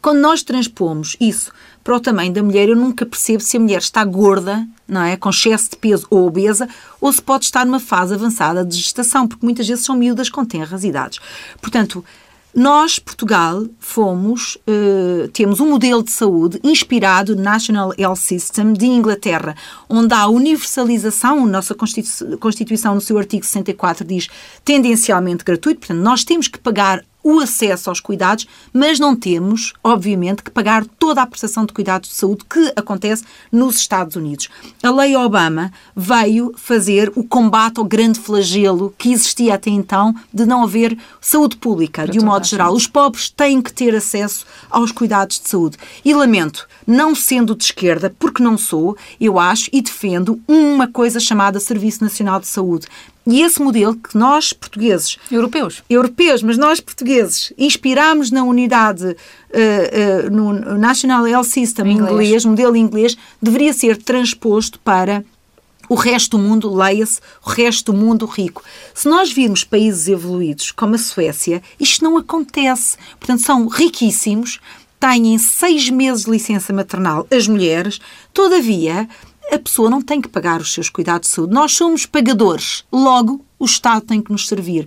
quando 0.00 0.20
nós 0.20 0.42
transpomos 0.42 1.14
isso 1.20 1.52
para 1.82 1.96
o 1.96 2.00
tamanho 2.00 2.32
da 2.32 2.42
mulher, 2.42 2.68
eu 2.68 2.76
nunca 2.76 3.06
percebo 3.06 3.42
se 3.42 3.56
a 3.56 3.60
mulher 3.60 3.78
está 3.78 4.04
gorda, 4.04 4.66
não 4.86 5.02
é, 5.02 5.16
com 5.16 5.30
excesso 5.30 5.70
de 5.70 5.76
peso 5.76 6.06
ou 6.10 6.26
obesa, 6.26 6.68
ou 7.00 7.12
se 7.12 7.22
pode 7.22 7.44
estar 7.46 7.64
numa 7.64 7.80
fase 7.80 8.14
avançada 8.14 8.64
de 8.64 8.76
gestação, 8.76 9.26
porque 9.26 9.44
muitas 9.44 9.66
vezes 9.66 9.84
são 9.84 9.96
miúdas 9.96 10.28
com 10.28 10.44
tenras 10.44 10.84
idades. 10.84 11.18
Portanto, 11.60 12.04
nós, 12.54 12.98
Portugal, 12.98 13.64
fomos, 13.78 14.56
uh, 14.66 15.28
temos 15.28 15.60
um 15.60 15.70
modelo 15.70 16.02
de 16.02 16.10
saúde 16.10 16.58
inspirado 16.64 17.36
no 17.36 17.42
National 17.42 17.92
Health 17.96 18.16
System 18.16 18.72
de 18.72 18.86
Inglaterra, 18.86 19.54
onde 19.88 20.12
há 20.12 20.26
universalização, 20.26 21.44
a 21.44 21.46
nossa 21.46 21.76
Constituição, 22.40 22.94
no 22.94 23.00
seu 23.00 23.16
artigo 23.18 23.44
64, 23.44 24.04
diz 24.04 24.28
tendencialmente 24.64 25.44
gratuito, 25.44 25.78
portanto, 25.78 26.02
nós 26.02 26.24
temos 26.24 26.48
que 26.48 26.58
pagar 26.58 27.04
o 27.22 27.38
acesso 27.40 27.90
aos 27.90 28.00
cuidados, 28.00 28.46
mas 28.72 28.98
não 28.98 29.14
temos, 29.14 29.74
obviamente, 29.82 30.42
que 30.42 30.50
pagar 30.50 30.84
toda 30.98 31.22
a 31.22 31.26
prestação 31.26 31.64
de 31.64 31.72
cuidados 31.72 32.10
de 32.10 32.14
saúde 32.14 32.44
que 32.48 32.72
acontece 32.76 33.24
nos 33.50 33.76
Estados 33.76 34.16
Unidos. 34.16 34.48
A 34.82 34.90
Lei 34.90 35.16
Obama 35.16 35.72
veio 35.94 36.52
fazer 36.56 37.12
o 37.14 37.24
combate 37.24 37.78
ao 37.78 37.84
grande 37.84 38.18
flagelo 38.18 38.94
que 38.96 39.12
existia 39.12 39.54
até 39.54 39.70
então 39.70 40.14
de 40.32 40.46
não 40.46 40.62
haver 40.62 40.96
saúde 41.20 41.56
pública, 41.56 42.06
de 42.06 42.18
um 42.18 42.24
modo 42.24 42.46
geral. 42.46 42.72
Os 42.72 42.86
pobres 42.86 43.28
têm 43.28 43.60
que 43.60 43.72
ter 43.72 43.94
acesso 43.94 44.46
aos 44.70 44.92
cuidados 44.92 45.40
de 45.40 45.48
saúde. 45.48 45.76
E 46.04 46.14
lamento, 46.14 46.66
não 46.86 47.14
sendo 47.14 47.54
de 47.54 47.64
esquerda, 47.64 48.14
porque 48.18 48.42
não 48.42 48.56
sou, 48.56 48.96
eu 49.20 49.38
acho 49.38 49.70
e 49.72 49.80
defendo 49.80 50.40
uma 50.48 50.88
coisa 50.88 51.20
chamada 51.20 51.60
Serviço 51.60 52.02
Nacional 52.02 52.40
de 52.40 52.46
Saúde. 52.46 52.86
E 53.26 53.42
esse 53.42 53.60
modelo 53.60 53.94
que 53.94 54.16
nós, 54.16 54.52
portugueses... 54.52 55.18
Europeus. 55.30 55.82
Europeus, 55.88 56.42
mas 56.42 56.56
nós, 56.56 56.80
portugueses, 56.80 57.52
inspirámos 57.58 58.30
na 58.30 58.42
unidade, 58.42 59.04
uh, 59.04 60.26
uh, 60.26 60.30
no 60.30 60.78
National 60.78 61.26
Health 61.26 61.44
System 61.44 61.92
inglês. 61.92 62.10
inglês, 62.12 62.44
modelo 62.44 62.76
inglês, 62.76 63.16
deveria 63.40 63.72
ser 63.72 63.96
transposto 63.98 64.78
para 64.80 65.24
o 65.88 65.94
resto 65.96 66.38
do 66.38 66.42
mundo, 66.42 66.72
leia-se, 66.72 67.20
o 67.44 67.50
resto 67.50 67.92
do 67.92 67.98
mundo 67.98 68.24
rico. 68.24 68.62
Se 68.94 69.08
nós 69.08 69.32
virmos 69.32 69.64
países 69.64 70.06
evoluídos, 70.06 70.70
como 70.70 70.94
a 70.94 70.98
Suécia, 70.98 71.60
isto 71.80 72.04
não 72.04 72.16
acontece. 72.16 72.96
Portanto, 73.18 73.42
são 73.42 73.66
riquíssimos, 73.66 74.60
têm 75.00 75.36
seis 75.36 75.90
meses 75.90 76.24
de 76.24 76.30
licença 76.30 76.72
maternal 76.72 77.26
as 77.28 77.48
mulheres, 77.48 78.00
todavia 78.32 79.08
a 79.50 79.58
pessoa 79.58 79.90
não 79.90 80.00
tem 80.00 80.20
que 80.20 80.28
pagar 80.28 80.60
os 80.60 80.72
seus 80.72 80.88
cuidados 80.88 81.28
de 81.28 81.34
saúde. 81.34 81.52
Nós 81.52 81.72
somos 81.72 82.06
pagadores, 82.06 82.84
logo 82.92 83.44
o 83.58 83.64
Estado 83.64 84.06
tem 84.06 84.22
que 84.22 84.32
nos 84.32 84.46
servir. 84.46 84.86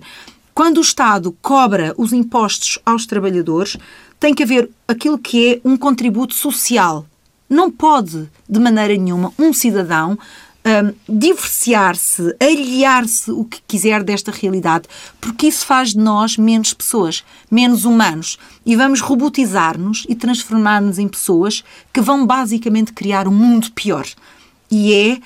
Quando 0.54 0.78
o 0.78 0.82
Estado 0.82 1.36
cobra 1.42 1.94
os 1.96 2.12
impostos 2.12 2.78
aos 2.86 3.06
trabalhadores, 3.06 3.76
tem 4.18 4.34
que 4.34 4.42
haver 4.42 4.70
aquilo 4.86 5.18
que 5.18 5.54
é 5.54 5.68
um 5.68 5.76
contributo 5.76 6.34
social. 6.34 7.06
Não 7.48 7.70
pode, 7.70 8.28
de 8.48 8.60
maneira 8.60 8.96
nenhuma, 8.96 9.32
um 9.38 9.52
cidadão 9.52 10.18
um, 10.64 10.94
divorciar-se, 11.18 12.34
aliar-se 12.40 13.30
o 13.30 13.44
que 13.44 13.60
quiser 13.66 14.02
desta 14.02 14.30
realidade, 14.30 14.88
porque 15.20 15.46
isso 15.46 15.66
faz 15.66 15.90
de 15.90 15.98
nós 15.98 16.38
menos 16.38 16.72
pessoas, 16.72 17.22
menos 17.50 17.84
humanos. 17.84 18.38
E 18.64 18.74
vamos 18.74 19.00
robotizar-nos 19.00 20.06
e 20.08 20.14
transformar-nos 20.14 20.98
em 20.98 21.06
pessoas 21.06 21.62
que 21.92 22.00
vão 22.00 22.26
basicamente 22.26 22.92
criar 22.92 23.28
um 23.28 23.34
mundo 23.34 23.70
pior 23.72 24.06
e 24.74 24.92
é 24.92 25.18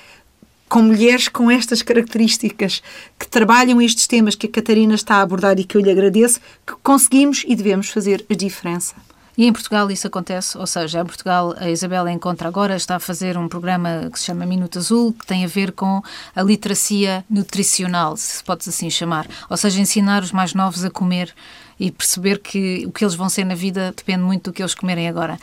com 0.69 0.83
mulheres 0.83 1.27
com 1.27 1.51
estas 1.51 1.81
características 1.81 2.83
que 3.19 3.27
trabalham 3.27 3.81
estes 3.81 4.07
temas 4.07 4.35
que 4.35 4.47
a 4.47 4.51
Catarina 4.51 4.95
está 4.95 5.15
a 5.17 5.23
abordar 5.23 5.59
e 5.59 5.65
que 5.65 5.79
eu 5.79 5.81
lhe 5.81 5.91
agradeço, 5.91 6.39
que 6.67 6.75
conseguimos 6.83 7.45
e 7.49 7.57
devemos 7.57 7.89
fazer 7.89 8.27
a 8.29 8.35
diferença. 8.35 8.95
E 9.39 9.47
em 9.47 9.53
Portugal 9.53 9.91
isso 9.91 10.07
acontece? 10.07 10.59
Ou 10.59 10.67
seja, 10.67 11.01
em 11.01 11.07
Portugal 11.07 11.55
a 11.57 11.71
Isabela 11.71 12.13
Encontra 12.13 12.49
agora 12.49 12.77
está 12.77 12.97
a 12.97 13.01
fazer 13.01 13.39
um 13.39 13.49
programa 13.49 14.11
que 14.13 14.19
se 14.19 14.27
chama 14.27 14.45
Minuto 14.45 14.79
Azul, 14.79 15.15
que 15.15 15.27
tem 15.27 15.45
a 15.45 15.49
ver 15.49 15.73
com 15.73 16.03
a 16.37 16.43
literacia 16.43 17.25
nutricional, 17.31 18.19
se 18.19 18.45
pode 18.45 18.69
assim 18.69 18.91
chamar. 18.91 19.27
Ou 19.49 19.57
seja, 19.57 19.81
ensinar 19.81 20.23
os 20.23 20.33
mais 20.33 20.53
novos 20.53 20.85
a 20.85 20.91
comer 20.91 21.33
e 21.81 21.91
perceber 21.91 22.41
que 22.41 22.85
o 22.87 22.93
que 22.93 23.05
eles 23.05 23.15
vão 23.15 23.29
ser 23.29 23.45
na 23.45 23.55
vida 23.55 23.95
depende 23.97 24.25
muito 24.25 24.51
do 24.51 24.53
que 24.53 24.61
eles 24.61 24.75
comerem 24.75 25.09
agora. 25.09 25.39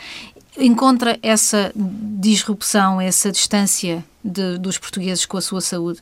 Encontra 0.57 1.19
essa 1.21 1.71
disrupção, 1.75 3.01
essa 3.01 3.31
distância 3.31 4.03
de, 4.23 4.57
dos 4.57 4.77
portugueses 4.77 5.25
com 5.25 5.37
a 5.37 5.41
sua 5.41 5.59
saúde? 5.59 5.99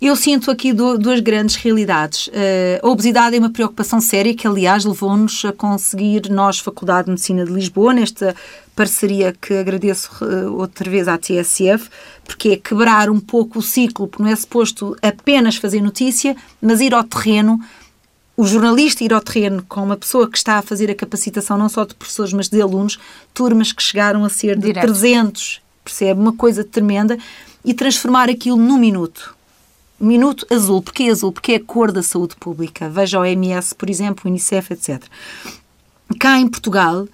Eu 0.00 0.14
sinto 0.16 0.50
aqui 0.50 0.72
duas 0.72 1.20
grandes 1.20 1.56
realidades. 1.56 2.26
Uh, 2.26 2.32
a 2.82 2.88
obesidade 2.88 3.36
é 3.36 3.38
uma 3.38 3.50
preocupação 3.50 4.00
séria 4.00 4.34
que, 4.34 4.46
aliás, 4.46 4.84
levou-nos 4.84 5.44
a 5.44 5.52
conseguir, 5.52 6.28
nós, 6.30 6.58
Faculdade 6.58 7.06
de 7.06 7.12
Medicina 7.12 7.44
de 7.44 7.50
Lisboa, 7.50 7.94
nesta 7.94 8.34
parceria 8.76 9.32
que 9.32 9.54
agradeço 9.54 10.10
uh, 10.22 10.52
outra 10.58 10.90
vez 10.90 11.08
à 11.08 11.16
TSF, 11.16 11.88
porque 12.24 12.50
é 12.50 12.56
quebrar 12.56 13.08
um 13.08 13.18
pouco 13.18 13.60
o 13.60 13.62
ciclo, 13.62 14.06
porque 14.06 14.22
não 14.22 14.30
é 14.30 14.36
suposto 14.36 14.96
apenas 15.00 15.56
fazer 15.56 15.80
notícia, 15.80 16.36
mas 16.60 16.80
ir 16.80 16.92
ao 16.92 17.04
terreno 17.04 17.58
o 18.36 18.44
jornalista 18.46 19.04
ir 19.04 19.12
ao 19.12 19.20
terreno 19.20 19.64
com 19.68 19.82
uma 19.82 19.96
pessoa 19.96 20.28
que 20.28 20.36
está 20.36 20.58
a 20.58 20.62
fazer 20.62 20.90
a 20.90 20.94
capacitação 20.94 21.56
não 21.56 21.68
só 21.68 21.84
de 21.84 21.94
professores, 21.94 22.32
mas 22.32 22.48
de 22.48 22.60
alunos, 22.60 22.98
turmas 23.32 23.72
que 23.72 23.82
chegaram 23.82 24.24
a 24.24 24.28
ser 24.28 24.56
de 24.56 24.66
Direto. 24.66 24.86
300, 24.86 25.60
percebe? 25.84 26.20
Uma 26.20 26.32
coisa 26.32 26.64
tremenda, 26.64 27.16
e 27.64 27.72
transformar 27.72 28.28
aquilo 28.28 28.56
num 28.56 28.76
minuto. 28.76 29.34
Minuto 29.98 30.46
azul. 30.50 30.82
Porquê 30.82 31.04
azul? 31.04 31.32
Porque 31.32 31.52
é 31.52 31.56
a 31.56 31.60
cor 31.60 31.92
da 31.92 32.02
saúde 32.02 32.34
pública. 32.36 32.90
Veja 32.90 33.18
o 33.18 33.22
OMS, 33.22 33.74
por 33.74 33.88
exemplo, 33.88 34.22
o 34.24 34.28
Unicef, 34.28 34.72
etc. 34.72 35.02
Cá 36.18 36.38
em 36.38 36.48
Portugal, 36.48 37.08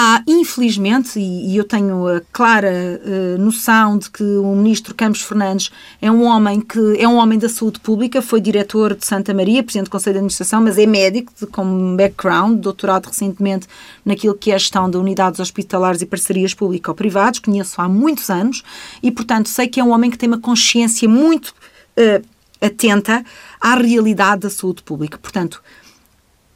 Há, 0.00 0.22
infelizmente, 0.28 1.18
e, 1.18 1.56
eu 1.56 1.64
tenho 1.64 2.06
a 2.06 2.20
clara 2.32 2.70
uh, 2.70 3.36
noção 3.36 3.98
de 3.98 4.08
que 4.08 4.22
o 4.22 4.54
ministro 4.54 4.94
Campos 4.94 5.22
Fernandes 5.22 5.72
é 6.00 6.08
um 6.08 6.22
homem 6.22 6.60
que 6.60 6.78
é 7.00 7.08
um 7.08 7.16
homem 7.16 7.36
da 7.36 7.48
saúde 7.48 7.80
pública, 7.80 8.22
foi 8.22 8.40
diretor 8.40 8.94
de 8.94 9.04
Santa 9.04 9.34
Maria, 9.34 9.60
presidente 9.60 9.86
do 9.86 9.90
Conselho 9.90 10.14
de 10.14 10.18
Administração, 10.18 10.62
mas 10.62 10.78
é 10.78 10.86
médico 10.86 11.32
de, 11.36 11.48
com 11.48 11.96
background, 11.96 12.60
doutorado 12.60 13.06
recentemente 13.06 13.66
naquilo 14.04 14.36
que 14.36 14.52
é 14.52 14.54
a 14.54 14.58
gestão 14.58 14.88
de 14.88 14.96
unidades 14.96 15.40
hospitalares 15.40 16.00
e 16.00 16.06
parcerias 16.06 16.54
público-privadas, 16.54 17.40
conheço 17.40 17.80
há 17.82 17.88
muitos 17.88 18.30
anos 18.30 18.62
e, 19.02 19.10
portanto, 19.10 19.48
sei 19.48 19.66
que 19.66 19.80
é 19.80 19.84
um 19.84 19.90
homem 19.90 20.12
que 20.12 20.16
tem 20.16 20.28
uma 20.28 20.38
consciência 20.38 21.08
muito 21.08 21.48
uh, 21.48 22.24
atenta 22.64 23.24
à 23.60 23.74
realidade 23.74 24.42
da 24.42 24.50
saúde 24.50 24.80
pública. 24.80 25.18
Portanto, 25.18 25.60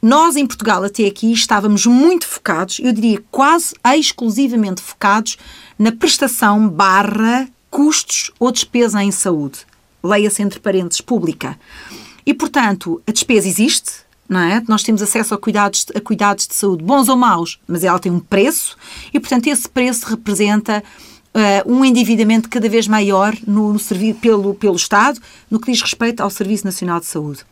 nós, 0.03 0.35
em 0.35 0.45
Portugal, 0.45 0.83
até 0.83 1.05
aqui, 1.05 1.31
estávamos 1.31 1.85
muito 1.85 2.27
focados, 2.27 2.77
eu 2.79 2.91
diria 2.91 3.23
quase 3.31 3.73
exclusivamente 3.95 4.81
focados 4.81 5.37
na 5.79 5.93
prestação 5.93 6.67
barra 6.67 7.47
custos 7.71 8.29
ou 8.37 8.51
despesa 8.51 9.01
em 9.01 9.11
saúde. 9.11 9.59
Leia-se 10.03 10.43
entre 10.43 10.59
parênteses, 10.59 10.99
pública. 10.99 11.57
E, 12.25 12.33
portanto, 12.33 13.01
a 13.07 13.13
despesa 13.13 13.47
existe, 13.47 13.93
não 14.27 14.41
é? 14.41 14.61
Nós 14.67 14.83
temos 14.83 15.01
acesso 15.01 15.33
a 15.35 15.37
cuidados, 15.37 15.85
a 15.95 16.01
cuidados 16.01 16.47
de 16.47 16.53
saúde, 16.53 16.83
bons 16.83 17.07
ou 17.07 17.15
maus, 17.15 17.57
mas 17.65 17.85
ela 17.85 17.97
tem 17.97 18.11
um 18.11 18.19
preço 18.19 18.75
e, 19.13 19.21
portanto, 19.21 19.47
esse 19.47 19.69
preço 19.69 20.05
representa 20.05 20.83
uh, 21.33 21.73
um 21.73 21.85
endividamento 21.85 22.49
cada 22.49 22.67
vez 22.67 22.89
maior 22.89 23.33
no, 23.47 23.71
no, 23.71 23.79
pelo, 24.19 24.53
pelo 24.53 24.75
Estado 24.75 25.17
no 25.49 25.61
que 25.61 25.71
diz 25.71 25.81
respeito 25.81 26.19
ao 26.19 26.29
Serviço 26.29 26.65
Nacional 26.65 26.99
de 26.99 27.05
Saúde. 27.05 27.45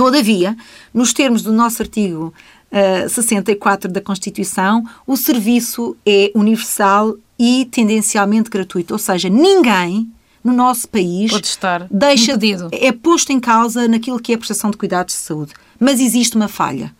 Todavia, 0.00 0.56
nos 0.94 1.12
termos 1.12 1.42
do 1.42 1.52
nosso 1.52 1.82
artigo 1.82 2.32
uh, 2.72 3.04
eh, 3.04 3.06
64 3.06 3.92
da 3.92 4.00
Constituição, 4.00 4.82
o 5.06 5.14
serviço 5.14 5.94
é 6.06 6.32
universal 6.34 7.16
e 7.38 7.68
tendencialmente 7.70 8.48
gratuito, 8.48 8.94
ou 8.94 8.98
seja, 8.98 9.28
ninguém 9.28 10.10
no 10.42 10.54
nosso 10.54 10.88
país 10.88 11.30
Pode 11.30 11.46
estar 11.46 11.86
deixa, 11.90 12.32
impedido. 12.32 12.70
é 12.72 12.90
posto 12.92 13.30
em 13.30 13.38
causa 13.38 13.86
naquilo 13.86 14.18
que 14.18 14.32
é 14.32 14.36
a 14.36 14.38
prestação 14.38 14.70
de 14.70 14.78
cuidados 14.78 15.12
de 15.12 15.20
saúde. 15.20 15.52
Mas 15.78 16.00
existe 16.00 16.34
uma 16.34 16.48
falha, 16.48 16.94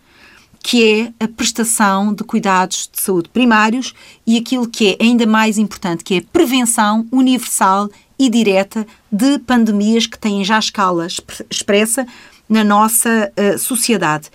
que 0.61 0.83
é 0.87 1.25
a 1.25 1.27
prestação 1.27 2.13
de 2.13 2.23
cuidados 2.23 2.87
de 2.93 3.01
saúde 3.01 3.29
primários 3.29 3.95
e 4.27 4.37
aquilo 4.37 4.67
que 4.67 4.89
é 4.89 5.03
ainda 5.03 5.25
mais 5.25 5.57
importante, 5.57 6.03
que 6.03 6.13
é 6.13 6.17
a 6.19 6.23
prevenção 6.31 7.03
universal 7.11 7.89
e 8.19 8.29
direta 8.29 8.85
de 9.11 9.39
pandemias 9.39 10.05
que 10.05 10.19
têm 10.19 10.45
já 10.45 10.59
escala 10.59 11.07
expressa 11.49 12.05
na 12.51 12.65
nossa 12.65 13.31
uh, 13.31 13.57
sociedade. 13.57 14.29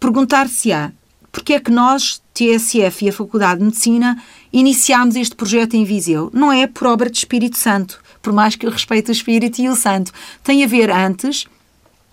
Perguntar-se-á 0.00 0.90
porque 1.30 1.54
é 1.54 1.60
que 1.60 1.70
nós, 1.70 2.20
TSF 2.34 3.06
e 3.06 3.08
a 3.08 3.12
Faculdade 3.12 3.58
de 3.58 3.64
Medicina, 3.64 4.22
iniciámos 4.52 5.16
este 5.16 5.34
projeto 5.34 5.74
em 5.74 5.84
Viseu? 5.84 6.30
Não 6.32 6.52
é 6.52 6.66
por 6.66 6.86
obra 6.86 7.10
de 7.10 7.16
Espírito 7.16 7.56
Santo, 7.56 8.00
por 8.20 8.32
mais 8.34 8.54
que 8.54 8.66
eu 8.66 8.70
respeite 8.70 9.10
o 9.10 9.12
Espírito 9.12 9.60
e 9.60 9.68
o 9.68 9.74
Santo. 9.74 10.12
Tem 10.44 10.62
a 10.62 10.66
ver 10.66 10.90
antes 10.90 11.46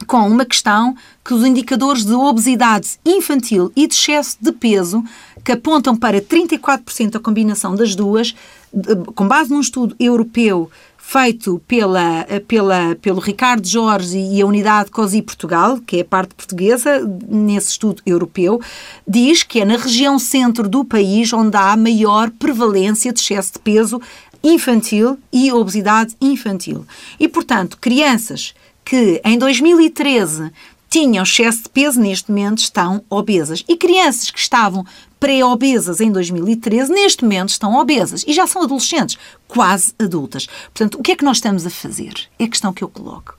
com 0.07 0.25
uma 0.25 0.45
questão 0.45 0.95
que 1.23 1.33
os 1.33 1.45
indicadores 1.45 2.05
de 2.05 2.13
obesidade 2.13 2.97
infantil 3.05 3.71
e 3.75 3.85
de 3.85 3.93
excesso 3.93 4.37
de 4.39 4.53
peso, 4.53 5.03
que 5.43 5.51
apontam 5.51 5.95
para 5.97 6.21
34% 6.21 7.17
a 7.17 7.19
combinação 7.19 7.75
das 7.75 7.95
duas, 7.95 8.33
com 9.15 9.27
base 9.27 9.51
num 9.51 9.59
estudo 9.59 9.95
europeu 9.99 10.71
feito 11.11 11.59
pela, 11.67 12.23
pela, 12.47 12.95
pelo 13.01 13.19
Ricardo 13.19 13.67
Jorge 13.67 14.15
e 14.15 14.39
a 14.43 14.45
unidade 14.45 14.91
COSI 14.91 15.23
Portugal, 15.23 15.79
que 15.79 15.97
é 15.97 16.01
a 16.01 16.05
parte 16.05 16.35
portuguesa, 16.35 16.99
nesse 17.27 17.69
estudo 17.69 17.99
europeu, 18.05 18.61
diz 19.07 19.41
que 19.41 19.59
é 19.59 19.65
na 19.65 19.75
região 19.75 20.19
centro 20.19 20.69
do 20.69 20.85
país 20.85 21.33
onde 21.33 21.57
há 21.57 21.75
maior 21.75 22.29
prevalência 22.29 23.11
de 23.11 23.19
excesso 23.19 23.53
de 23.53 23.59
peso 23.59 23.99
infantil 24.43 25.17
e 25.33 25.51
obesidade 25.51 26.15
infantil. 26.21 26.85
E, 27.19 27.27
portanto, 27.27 27.79
crianças 27.81 28.53
que 28.85 29.19
em 29.25 29.35
2013 29.35 30.51
tinham 30.89 31.23
excesso 31.23 31.63
de 31.63 31.69
peso, 31.69 31.99
neste 31.99 32.31
momento 32.31 32.59
estão 32.59 33.03
obesas. 33.09 33.63
E 33.67 33.77
crianças 33.77 34.31
que 34.31 34.39
estavam 34.39 34.85
pré-obesas 35.19 35.99
em 35.99 36.11
2013, 36.11 36.91
neste 36.91 37.23
momento 37.23 37.49
estão 37.49 37.75
obesas 37.75 38.23
e 38.25 38.33
já 38.33 38.47
são 38.47 38.63
adolescentes, 38.63 39.17
quase 39.47 39.93
adultas. 39.99 40.47
Portanto, 40.73 40.99
o 40.99 41.03
que 41.03 41.11
é 41.11 41.15
que 41.15 41.25
nós 41.25 41.37
estamos 41.37 41.65
a 41.65 41.69
fazer? 41.69 42.13
É 42.39 42.45
a 42.45 42.49
questão 42.49 42.73
que 42.73 42.83
eu 42.83 42.89
coloco. 42.89 43.35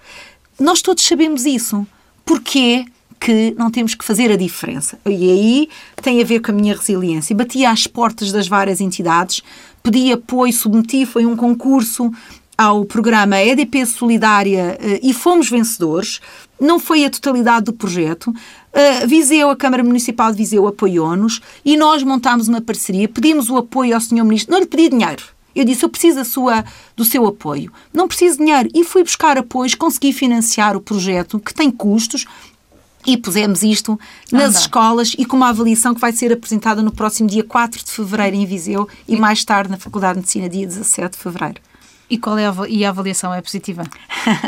Nós 0.58 0.82
todos 0.82 1.04
sabemos 1.04 1.46
isso. 1.46 1.86
Porquê 2.24 2.84
que 3.18 3.54
não 3.58 3.70
temos 3.70 3.94
que 3.94 4.04
fazer 4.04 4.30
a 4.30 4.36
diferença? 4.36 4.98
E 5.04 5.10
aí 5.10 5.68
tem 6.02 6.22
a 6.22 6.24
ver 6.24 6.40
com 6.40 6.52
a 6.52 6.54
minha 6.54 6.76
resiliência. 6.76 7.34
Bati 7.34 7.64
às 7.64 7.86
portas 7.86 8.30
das 8.30 8.46
várias 8.46 8.80
entidades, 8.80 9.42
pedi 9.82 10.12
apoio, 10.12 10.52
submeti, 10.52 11.04
foi 11.04 11.26
um 11.26 11.34
concurso 11.34 12.10
ao 12.56 12.84
programa 12.84 13.40
EDP 13.40 13.86
Solidária 13.86 14.78
eh, 14.78 15.00
e 15.02 15.14
fomos 15.14 15.48
vencedores. 15.48 16.20
Não 16.60 16.78
foi 16.78 17.04
a 17.04 17.10
totalidade 17.10 17.66
do 17.66 17.72
projeto. 17.72 18.28
Uh, 18.28 19.06
Viseu, 19.06 19.50
a 19.50 19.56
Câmara 19.56 19.82
Municipal 19.82 20.30
de 20.30 20.36
Viseu 20.36 20.66
apoiou-nos 20.66 21.40
e 21.64 21.76
nós 21.76 22.02
montámos 22.02 22.48
uma 22.48 22.60
parceria, 22.60 23.08
pedimos 23.08 23.48
o 23.48 23.56
apoio 23.56 23.94
ao 23.94 24.00
Sr. 24.00 24.24
Ministro. 24.24 24.52
Não 24.52 24.60
lhe 24.60 24.66
pedi 24.66 24.90
dinheiro. 24.90 25.24
Eu 25.54 25.64
disse, 25.64 25.84
eu 25.84 25.88
preciso 25.88 26.24
sua, 26.24 26.64
do 26.94 27.04
seu 27.04 27.26
apoio. 27.26 27.72
Não 27.92 28.06
preciso 28.06 28.38
de 28.38 28.44
dinheiro. 28.44 28.68
E 28.72 28.84
fui 28.84 29.02
buscar 29.02 29.36
apoios, 29.36 29.74
consegui 29.74 30.12
financiar 30.12 30.76
o 30.76 30.80
projeto, 30.80 31.40
que 31.40 31.52
tem 31.52 31.70
custos, 31.70 32.24
e 33.06 33.16
pusemos 33.16 33.62
isto 33.62 33.98
nas 34.30 34.56
escolas 34.56 35.14
e 35.18 35.24
com 35.24 35.36
uma 35.36 35.48
avaliação 35.48 35.94
que 35.94 36.00
vai 36.00 36.12
ser 36.12 36.32
apresentada 36.32 36.82
no 36.82 36.92
próximo 36.92 37.28
dia 37.28 37.42
4 37.42 37.82
de 37.82 37.90
fevereiro 37.90 38.36
em 38.36 38.44
Viseu 38.44 38.88
e 39.08 39.16
mais 39.16 39.44
tarde 39.44 39.70
na 39.70 39.78
Faculdade 39.78 40.14
de 40.14 40.20
Medicina, 40.20 40.48
dia 40.48 40.66
17 40.66 41.16
de 41.16 41.22
fevereiro. 41.22 41.60
E 42.10 42.18
qual 42.18 42.36
é 42.36 42.46
a, 42.46 42.54
e 42.68 42.84
a 42.84 42.88
avaliação 42.88 43.32
é 43.32 43.40
positiva? 43.40 43.84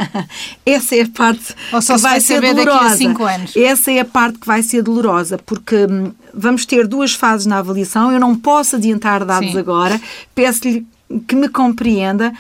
Essa 0.67 0.97
é 0.97 1.03
a 1.03 1.09
parte 1.09 1.55
Ou 1.73 1.81
só 1.81 1.95
que 1.95 2.01
vai 2.01 2.21
ser 2.21 2.41
dolorosa. 2.41 2.81
Daqui 2.81 2.93
a 2.93 2.97
cinco 2.97 3.25
anos. 3.25 3.57
Essa 3.57 3.93
é 3.93 4.01
a 4.01 4.05
parte 4.05 4.41
que 4.41 4.47
vai 4.47 4.63
ser 4.65 4.83
dolorosa, 4.83 5.39
porque 5.39 5.87
hum, 5.89 6.13
vamos 6.35 6.67
ter 6.67 6.89
duas 6.89 7.15
fases 7.15 7.47
na 7.47 7.59
avaliação. 7.59 8.11
Eu 8.11 8.19
não 8.19 8.35
posso 8.35 8.75
adiantar 8.75 9.25
dados 9.25 9.53
Sim. 9.53 9.59
agora. 9.59 10.01
Peço-lhe 10.35 10.85
que 11.29 11.37
me 11.37 11.49
compreenda 11.49 12.33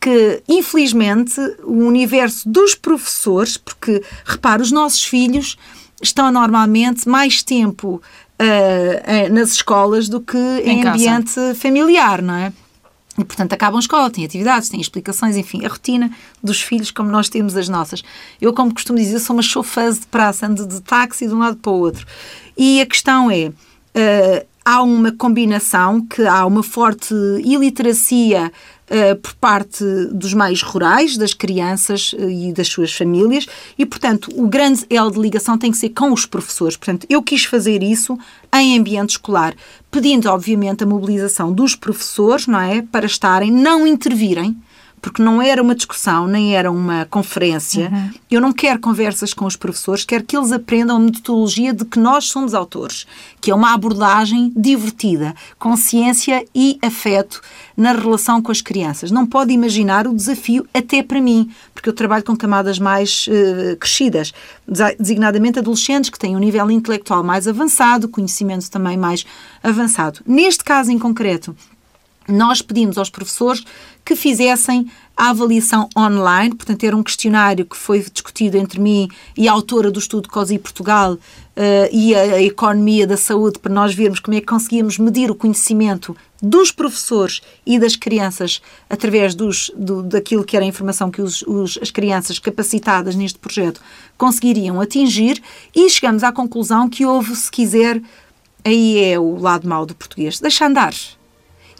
que, 0.00 0.42
infelizmente, 0.48 1.38
o 1.64 1.84
universo 1.84 2.48
dos 2.48 2.74
professores, 2.74 3.56
porque, 3.56 4.02
repare, 4.24 4.62
os 4.62 4.70
nossos 4.70 5.04
filhos 5.04 5.58
estão 6.00 6.30
normalmente 6.30 7.08
mais 7.08 7.42
tempo 7.42 8.00
uh, 8.40 9.32
nas 9.32 9.50
escolas 9.50 10.08
do 10.08 10.20
que 10.20 10.38
em, 10.64 10.80
em 10.80 10.86
ambiente 10.86 11.54
familiar, 11.54 12.22
não 12.22 12.34
é? 12.34 12.52
E, 13.18 13.24
portanto, 13.24 13.52
acabam 13.52 13.76
a 13.76 13.80
escola, 13.80 14.10
têm 14.10 14.24
atividades, 14.24 14.68
têm 14.68 14.80
explicações, 14.80 15.36
enfim, 15.36 15.64
a 15.64 15.68
rotina 15.68 16.10
dos 16.42 16.60
filhos, 16.60 16.90
como 16.90 17.10
nós 17.10 17.28
temos 17.28 17.56
as 17.56 17.68
nossas. 17.68 18.02
Eu, 18.40 18.52
como 18.52 18.72
costumo 18.72 18.98
dizer, 18.98 19.18
sou 19.18 19.34
uma 19.34 19.42
chauffeuse 19.42 20.00
de 20.00 20.06
praça, 20.06 20.46
ando 20.46 20.66
de 20.66 20.80
táxi 20.80 21.26
de 21.26 21.34
um 21.34 21.38
lado 21.38 21.56
para 21.56 21.72
o 21.72 21.78
outro. 21.78 22.06
E 22.56 22.80
a 22.80 22.86
questão 22.86 23.30
é, 23.30 23.48
uh, 23.48 24.46
há 24.64 24.82
uma 24.82 25.12
combinação, 25.12 26.06
que 26.06 26.24
há 26.26 26.46
uma 26.46 26.62
forte 26.62 27.14
iliteracia 27.44 28.52
uh, 28.90 29.16
por 29.16 29.34
parte 29.34 29.84
dos 30.12 30.34
meios 30.34 30.62
rurais, 30.62 31.16
das 31.16 31.32
crianças 31.32 32.12
uh, 32.12 32.28
e 32.28 32.52
das 32.52 32.68
suas 32.68 32.92
famílias, 32.92 33.46
e, 33.78 33.86
portanto, 33.86 34.30
o 34.34 34.48
grande 34.48 34.84
elo 34.90 35.10
de 35.10 35.20
ligação 35.20 35.56
tem 35.56 35.70
que 35.70 35.78
ser 35.78 35.90
com 35.90 36.12
os 36.12 36.26
professores. 36.26 36.76
Portanto, 36.76 37.06
eu 37.08 37.22
quis 37.22 37.44
fazer 37.44 37.82
isso 37.82 38.18
em 38.52 38.78
ambiente 38.78 39.10
escolar, 39.10 39.54
pedindo, 39.90 40.28
obviamente, 40.28 40.82
a 40.82 40.86
mobilização 40.86 41.52
dos 41.52 41.74
professores, 41.74 42.46
não 42.46 42.60
é? 42.60 42.82
Para 42.82 43.06
estarem, 43.06 43.50
não 43.50 43.86
intervirem 43.86 44.56
porque 45.00 45.22
não 45.22 45.40
era 45.40 45.62
uma 45.62 45.74
discussão, 45.74 46.26
nem 46.26 46.54
era 46.54 46.70
uma 46.70 47.06
conferência. 47.06 47.90
Uhum. 47.90 48.10
Eu 48.30 48.40
não 48.40 48.52
quero 48.52 48.78
conversas 48.80 49.32
com 49.32 49.46
os 49.46 49.56
professores, 49.56 50.04
quero 50.04 50.24
que 50.24 50.36
eles 50.36 50.52
aprendam 50.52 50.96
a 50.96 51.00
metodologia 51.00 51.72
de 51.72 51.84
que 51.84 51.98
nós 51.98 52.26
somos 52.26 52.54
autores, 52.54 53.06
que 53.40 53.50
é 53.50 53.54
uma 53.54 53.72
abordagem 53.72 54.52
divertida, 54.54 55.34
com 55.58 55.76
ciência 55.76 56.44
e 56.54 56.78
afeto 56.82 57.40
na 57.76 57.92
relação 57.92 58.42
com 58.42 58.52
as 58.52 58.60
crianças. 58.60 59.10
Não 59.10 59.26
pode 59.26 59.52
imaginar 59.52 60.06
o 60.06 60.14
desafio 60.14 60.66
até 60.74 61.02
para 61.02 61.20
mim, 61.20 61.50
porque 61.74 61.88
eu 61.88 61.94
trabalho 61.94 62.22
com 62.24 62.36
camadas 62.36 62.78
mais 62.78 63.26
uh, 63.26 63.76
crescidas, 63.78 64.32
designadamente 64.98 65.58
adolescentes 65.58 66.10
que 66.10 66.18
têm 66.18 66.36
um 66.36 66.38
nível 66.38 66.70
intelectual 66.70 67.24
mais 67.24 67.48
avançado, 67.48 68.08
conhecimento 68.08 68.70
também 68.70 68.96
mais 68.96 69.24
avançado. 69.62 70.20
Neste 70.26 70.62
caso 70.62 70.90
em 70.90 70.98
concreto, 70.98 71.56
nós 72.28 72.62
pedimos 72.62 72.98
aos 72.98 73.10
professores 73.10 73.64
que 74.04 74.16
fizessem 74.16 74.90
a 75.16 75.30
avaliação 75.30 75.88
online, 75.96 76.54
portanto, 76.54 76.82
era 76.84 76.96
um 76.96 77.02
questionário 77.02 77.66
que 77.66 77.76
foi 77.76 78.02
discutido 78.10 78.56
entre 78.56 78.80
mim 78.80 79.08
e 79.36 79.48
a 79.48 79.52
autora 79.52 79.90
do 79.90 79.98
estudo 79.98 80.30
COSI 80.30 80.58
Portugal 80.58 81.12
uh, 81.12 81.18
e 81.92 82.14
a, 82.14 82.20
a, 82.20 82.42
economia 82.42 83.06
da 83.06 83.18
saúde, 83.18 83.58
para 83.58 83.72
nós 83.72 83.94
vermos 83.94 84.18
como 84.18 84.34
é 84.34 84.40
que 84.40 84.46
conseguíamos 84.46 84.96
medir 84.96 85.30
o 85.30 85.34
conhecimento 85.34 86.16
dos 86.42 86.72
professores 86.72 87.42
e 87.66 87.78
das 87.78 87.96
crianças 87.96 88.62
através 88.88 89.34
dos, 89.34 89.70
do, 89.76 90.02
daquilo 90.02 90.42
que 90.42 90.56
era 90.56 90.64
a 90.64 90.68
informação 90.68 91.10
que 91.10 91.20
os, 91.20 91.42
os, 91.42 91.78
as 91.82 91.90
crianças 91.90 92.38
capacitadas 92.38 93.14
neste 93.14 93.38
projeto 93.38 93.82
conseguiriam 94.16 94.80
atingir 94.80 95.42
e 95.74 95.90
chegamos 95.90 96.24
à 96.24 96.32
conclusão 96.32 96.88
que 96.88 97.04
houve, 97.04 97.36
se 97.36 97.50
quiser, 97.50 98.00
aí 98.64 99.04
é 99.04 99.18
o 99.18 99.38
lado 99.38 99.68
mau 99.68 99.84
do 99.84 99.94
português, 99.94 100.40
deixa 100.40 100.66
andar 100.66 100.94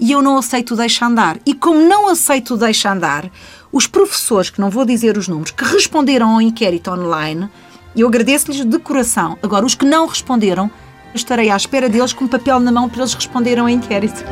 e 0.01 0.11
eu 0.13 0.23
não 0.23 0.39
aceito 0.39 0.75
deixa 0.75 1.07
andar. 1.07 1.39
E 1.45 1.55
como 1.55 1.87
não 1.87 2.09
aceito 2.09 2.57
deixa 2.57 2.91
andar, 2.91 3.31
os 3.71 3.87
professores, 3.87 4.51
que 4.51 4.61
não 4.61 4.71
vou 4.71 4.85
dizer 4.85 5.19
os 5.19 5.29
números, 5.29 5.51
que 5.51 5.65
responderam 5.65 6.31
ao 6.31 6.41
inquérito 6.41 6.91
online, 6.91 7.49
eu 7.95 8.09
agradeço-lhes 8.09 8.65
de 8.65 8.79
coração. 8.79 9.39
Agora, 9.43 9.67
os 9.67 9.75
que 9.75 9.85
não 9.85 10.07
responderam, 10.07 10.71
estarei 11.15 11.51
à 11.51 11.57
espera 11.57 11.89
deles 11.89 12.13
com 12.13 12.27
papel 12.27 12.59
na 12.61 12.73
mão 12.73 12.89
para 12.89 13.01
eles 13.01 13.15
responderem 13.15 13.61
ao 13.61 13.69
inquérito. 13.69 14.25